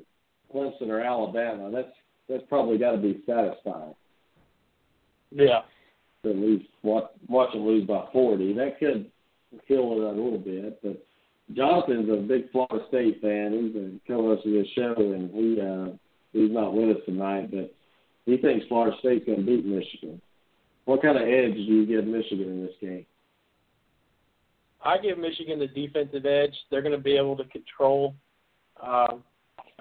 [0.53, 1.71] Clemson or Alabama.
[1.71, 1.93] That's
[2.27, 3.93] that's probably got to be satisfying.
[5.31, 5.61] Yeah.
[6.23, 8.53] to at least watch watch them lose by forty.
[8.53, 9.11] That could
[9.67, 10.81] kill it a little bit.
[10.81, 11.05] But
[11.53, 13.51] Jonathan's a big Florida State fan.
[13.53, 15.95] He's a co-host of this show, and he uh,
[16.33, 17.73] he's not with us tonight, but
[18.25, 20.21] he thinks Florida State's going to beat Michigan.
[20.85, 23.05] What kind of edge do you give Michigan in this game?
[24.83, 26.53] I give Michigan the defensive edge.
[26.69, 28.13] They're going to be able to control.
[28.81, 29.23] Um,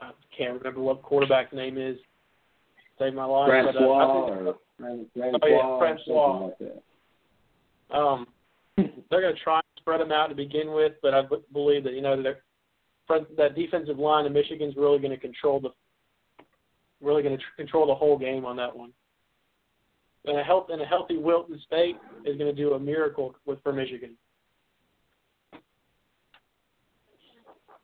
[0.01, 1.99] I can't remember what quarterback's name is.
[2.99, 3.51] Save my life.
[3.65, 6.45] but, uh, Francois or Fran- Francois, Oh, yeah, Francois.
[6.47, 7.97] like that.
[7.97, 8.27] um,
[8.77, 11.85] they're going to try and spread them out to begin with, but I b- believe
[11.85, 12.41] that you know that
[13.07, 15.71] front- that defensive line of Michigan's really going to control the
[17.01, 18.91] really going to tr- control the whole game on that one.
[20.27, 23.63] And a health and a healthy Wilton Speight is going to do a miracle with
[23.63, 24.17] for Michigan.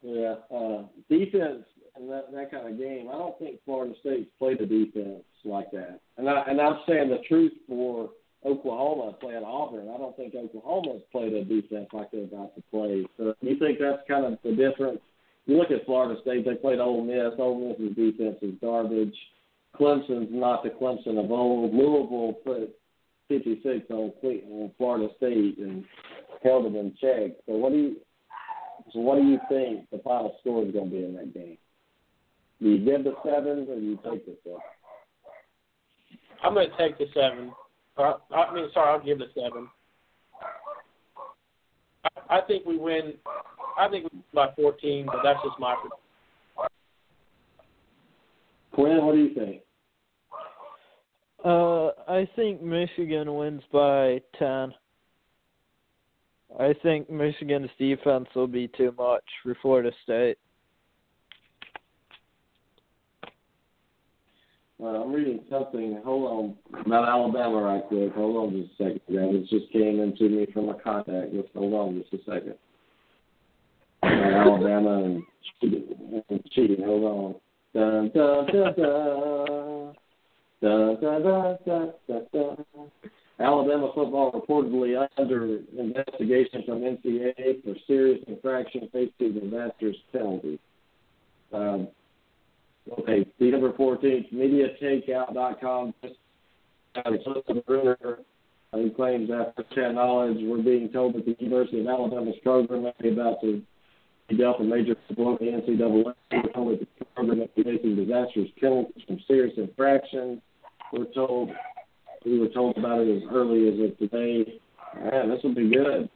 [0.02, 1.64] Yeah, uh, defense
[1.96, 3.08] and that that kind of game.
[3.08, 6.00] I don't think Florida State's played a defense like that.
[6.16, 8.10] And I and I'm saying the truth for
[8.44, 9.90] Oklahoma playing Auburn.
[9.94, 13.06] I don't think Oklahoma's played a defense like they're about to play.
[13.16, 15.00] So you think that's kind of the difference?
[15.46, 16.44] You look at Florida State.
[16.44, 17.38] They played Ole Miss.
[17.38, 19.16] Ole Miss's defense is garbage.
[19.78, 21.72] Clemson's not the Clemson of old.
[21.72, 22.76] Louisville put
[23.28, 25.84] 56 on on Florida State and
[26.42, 27.32] held them in check.
[27.46, 27.96] So what do you?
[28.92, 31.58] So what do you think the final score is going to be in that game?
[32.60, 34.58] Do you give the seven or do you take the seven?
[36.42, 37.52] I'm going to take the seven.
[37.96, 39.68] Or, I mean, sorry, I'll give the seven.
[42.04, 43.14] I, I think we win.
[43.78, 45.99] I think we win by 14, but that's just my prediction.
[48.72, 49.62] Quinn, what do you think?
[51.44, 54.74] Uh, I think Michigan wins by 10.
[56.58, 60.36] I think Michigan's defense will be too much for Florida State.
[64.82, 66.00] Uh, I'm reading something.
[66.04, 68.14] Hold on about Alabama right quick.
[68.14, 69.34] Hold on just a second, guys.
[69.34, 71.32] It just came into me from a contact.
[71.32, 72.54] Just hold on just a second.
[74.02, 75.22] About Alabama and
[75.60, 76.22] cheating.
[76.30, 76.82] And cheating.
[76.82, 77.34] Hold on.
[77.72, 78.42] Da, da,
[78.72, 79.92] da.
[83.40, 90.58] Alabama football reportedly under investigation from NCAA for serious infraction facing disastrous penalty.
[91.52, 91.88] Um,
[92.98, 96.16] okay, December 14th, MediaTakeout.com just
[97.66, 98.18] rumor
[98.72, 102.92] who claims after that knowledge we're being told that the University of Alabama's program may
[103.00, 103.62] be about to
[104.36, 106.14] dealt a major blow to NCAA.
[106.56, 110.40] We're the program be facing disastrous penalties from serious infractions.
[110.92, 111.50] We're told
[112.24, 114.60] we were told about it as early as today.
[114.94, 116.08] Man, this will be good.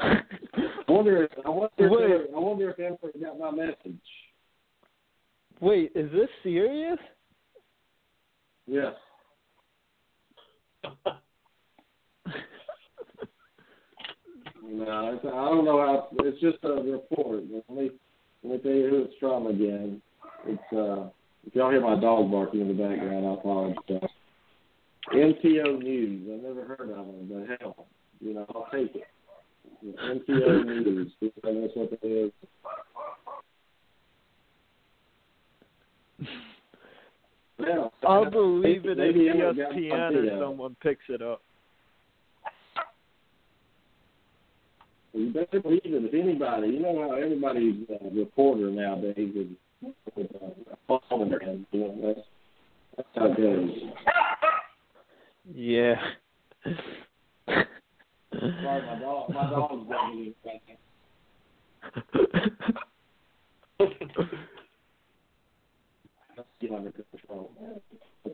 [0.00, 0.22] I
[0.88, 1.28] wonder.
[1.44, 1.68] I wonder.
[1.78, 4.00] If, I wonder if Emperor got my message.
[5.60, 6.98] Wait, is this serious?
[8.66, 8.94] Yes.
[14.70, 16.08] no, it's, I don't know how.
[16.24, 17.42] It's just a report.
[17.52, 17.90] Let me
[18.42, 20.00] let me tell you who it's from again.
[20.46, 21.08] It's uh.
[21.46, 24.10] If y'all hear my dog barking in the background, I apologize.
[25.12, 26.28] MTO News.
[26.34, 27.86] I've never heard of them, but hell,
[28.20, 29.06] you know, I'll take it.
[29.84, 31.12] MTO News.
[31.20, 31.34] That's
[31.74, 32.32] what it is.
[37.58, 41.42] Yeah, I'll believe it if maybe Emma got ESPN or someone picks it up.
[45.12, 46.04] You better believe it.
[46.04, 49.46] If anybody, you know how everybody's a reporter nowadays is
[50.14, 50.46] with uh,
[50.94, 51.66] a phone in their hand.
[51.72, 52.20] You know, that's,
[52.96, 53.70] that's how it goes.
[55.52, 55.94] Yeah.
[58.32, 60.76] Sorry, my dog, my dog's barking right now.
[66.60, 67.50] Get under control.
[67.60, 67.80] That's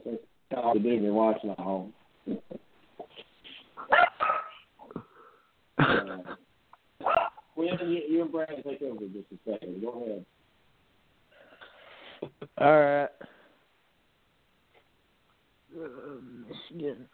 [0.05, 0.19] that's
[0.51, 1.93] kind of hard to do when you're watching at home.
[5.79, 6.35] Uh,
[7.57, 9.81] Quinn, you, you and Brad take over just a second.
[9.81, 10.25] Go ahead.
[12.59, 13.09] All right.
[15.75, 15.89] Uh,
[16.47, 17.09] Michigan.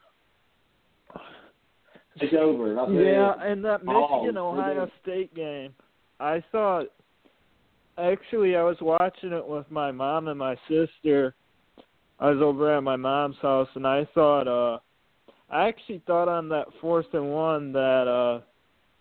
[2.19, 2.75] Take over.
[2.91, 5.73] Yeah, and that Oh, Michigan we're Ohio State game,
[6.19, 6.87] I thought.
[7.97, 11.35] Actually, I was watching it with my mom and my sister.
[12.19, 14.49] I was over at my mom's house, and I thought.
[14.49, 14.81] uh
[15.51, 18.41] I actually thought on that fourth and one that uh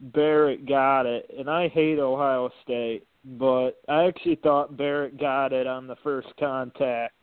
[0.01, 5.67] Barrett got it, and I hate Ohio State, but I actually thought Barrett got it
[5.67, 7.13] on the first contact.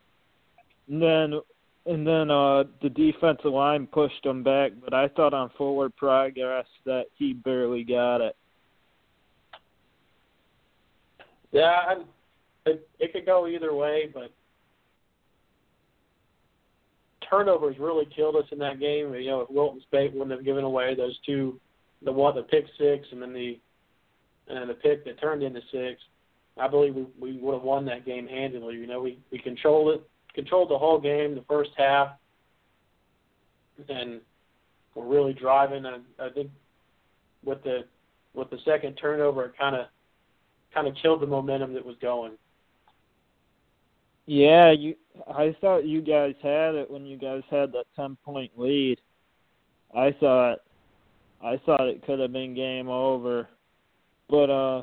[0.89, 1.41] And then
[1.87, 6.67] and then uh the defensive line pushed him back, but I thought on forward progress
[6.85, 8.37] that he barely got it.
[11.51, 12.05] Yeah, I'm,
[12.65, 14.31] it it could go either way, but
[17.29, 19.13] turnovers really killed us in that game.
[19.15, 21.59] You know, if Wilton Speight wouldn't have given away those two,
[22.03, 23.59] the one the pick six and then the
[24.49, 26.01] and the pick that turned into six,
[26.59, 28.77] I believe we we would have won that game handily.
[28.77, 32.11] You know, we we controlled it, controlled the whole game, the first half,
[33.89, 34.21] and
[34.95, 35.85] we're really driving.
[35.85, 36.51] And I think
[37.45, 37.85] with the
[38.35, 39.87] with the second turnover, it kind of
[40.73, 42.33] kind of killed the momentum that was going.
[44.27, 44.95] Yeah, you
[45.27, 49.01] I thought you guys had it when you guys had that 10 point lead.
[49.97, 50.59] I thought
[51.43, 53.49] I thought it could have been game over.
[54.29, 54.83] But uh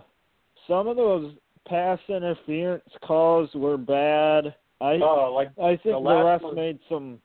[0.67, 1.33] some of those
[1.67, 4.55] pass interference calls were bad.
[4.81, 7.19] I Oh, like I think the the, one- made some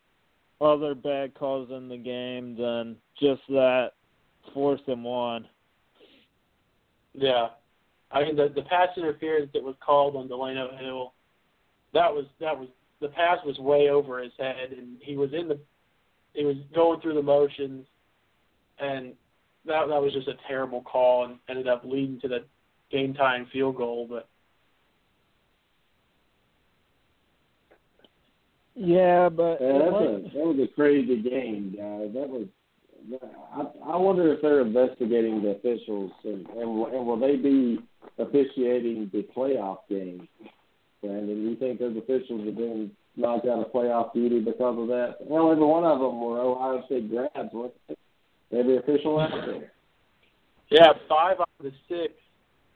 [0.61, 3.93] other bad calls in the game than just that
[4.53, 5.47] fourth and one.
[7.15, 7.49] yeah,
[8.11, 11.13] I mean the the pass interference that was called on Delano Hill,
[11.95, 12.69] that was that was
[13.01, 15.59] the pass was way over his head, and he was in the
[16.35, 17.87] he was going through the motions,
[18.81, 19.13] and
[19.67, 22.45] that that was just a terrible call, and ended up leading to the
[22.91, 24.07] game time field goal.
[24.09, 24.29] But
[28.75, 32.13] Yeah, but Yeah, that's might- a, that was a crazy game, guys.
[32.15, 32.47] That was.
[33.55, 37.79] I, I wonder if they're investigating the officials and, and will- and will they be
[38.19, 40.29] officiating the playoff game?
[41.03, 45.17] Brandon, you think those officials have been knocked out of playoff duty because of that?
[45.21, 47.95] Well, every one of them were Ohio State grads, weren't they?
[48.53, 49.73] Every official out there.
[50.71, 52.15] yeah, five out of the six,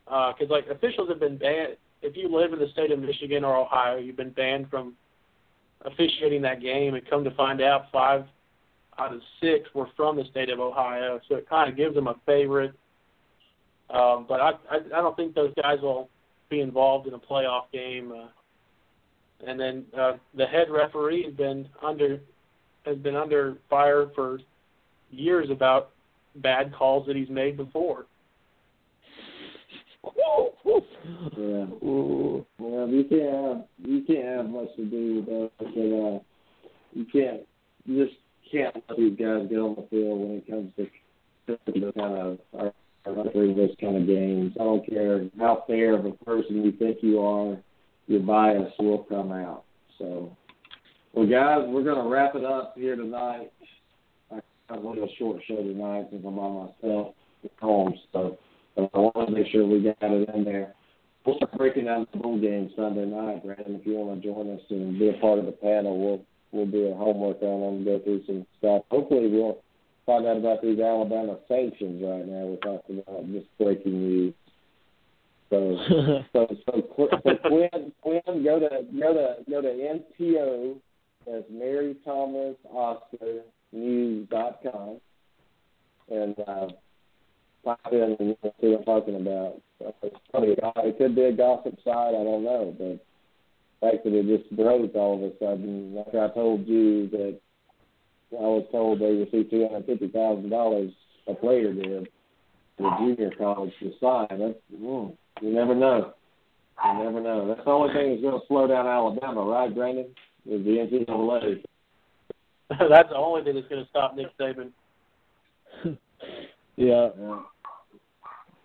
[0.05, 1.77] because like officials have been banned.
[2.03, 4.95] If you live in the state of Michigan or Ohio, you've been banned from
[5.85, 6.95] officiating that game.
[6.95, 8.25] And come to find out, five
[8.99, 12.07] out of six were from the state of Ohio, so it kind of gives them
[12.07, 12.75] a favorite.
[13.91, 16.09] Um, but I, I I don't think those guys will
[16.49, 18.13] be involved in a playoff game.
[18.13, 18.29] Uh,
[19.47, 22.21] and then uh, the head referee has been under
[22.87, 24.39] has been under fire for
[25.15, 25.91] years about
[26.37, 28.07] bad calls that he's made before.
[31.37, 31.67] yeah.
[31.83, 32.47] Ooh.
[32.59, 35.51] Well, you can't have you can't have much to do with that.
[35.59, 36.19] But, uh,
[36.93, 37.41] you can't
[37.85, 38.17] you just
[38.51, 40.87] can't let these guys get on the field when it comes to
[41.47, 42.73] those kind of or,
[43.07, 44.53] or those kind of games.
[44.59, 47.57] I don't care how fair of a person you think you are,
[48.07, 49.65] your bias will come out.
[49.99, 50.37] So,
[51.13, 53.53] well, guys, we're gonna wrap it up here tonight.
[54.71, 58.39] A little short show tonight since I'm by myself at home, so
[58.75, 60.73] but I want to make sure we got it in there.
[61.27, 63.77] We'll start breaking down the bowl game Sunday night, Brandon.
[63.79, 66.67] If you want to join us and be a part of the panel, we'll we'll
[66.67, 68.85] do a homework on them and go through some stuff.
[68.91, 69.59] Hopefully, we'll
[70.07, 72.47] find out about these Alabama sanctions right now.
[72.47, 74.35] We're talking about just breaking news.
[75.51, 75.77] So,
[76.33, 80.77] so, so, so Quinn, Quinn, go to go to go to MTO.
[81.27, 83.45] That's Mary Thomas Oscar
[83.75, 85.01] News dot com,
[86.11, 86.69] and uh,
[87.65, 89.61] pop in and see what I'm talking about.
[89.81, 90.55] It's funny.
[90.57, 92.15] It could be a gossip side.
[92.15, 93.05] I don't know, but
[93.81, 97.41] the fact that it just broke all of a sudden, like I told you that
[98.33, 100.93] I was told they received two hundred fifty thousand dollars
[101.27, 102.09] a player did
[102.79, 104.39] for junior college to sign.
[104.39, 106.15] That's mm, you never know.
[106.85, 107.49] You never know.
[107.49, 110.07] That's the only thing that's going to slow down Alabama, right, Brandon?
[110.47, 111.63] Is the NCAA.
[112.91, 114.71] that's the only thing that's going to stop Nick Saban.
[115.85, 115.97] yeah.
[116.77, 117.09] yeah.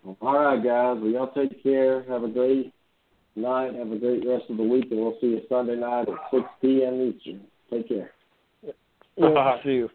[0.03, 0.97] Well, all right, guys.
[1.01, 2.03] Well, y'all take care.
[2.03, 2.74] Have a great
[3.36, 3.76] night.
[3.76, 6.43] Have a great rest of the week, and we'll see you Sunday night at 6
[6.62, 7.01] p.m.
[7.01, 7.41] Eastern.
[7.72, 8.12] Take care.
[9.18, 9.89] Yeah, see you.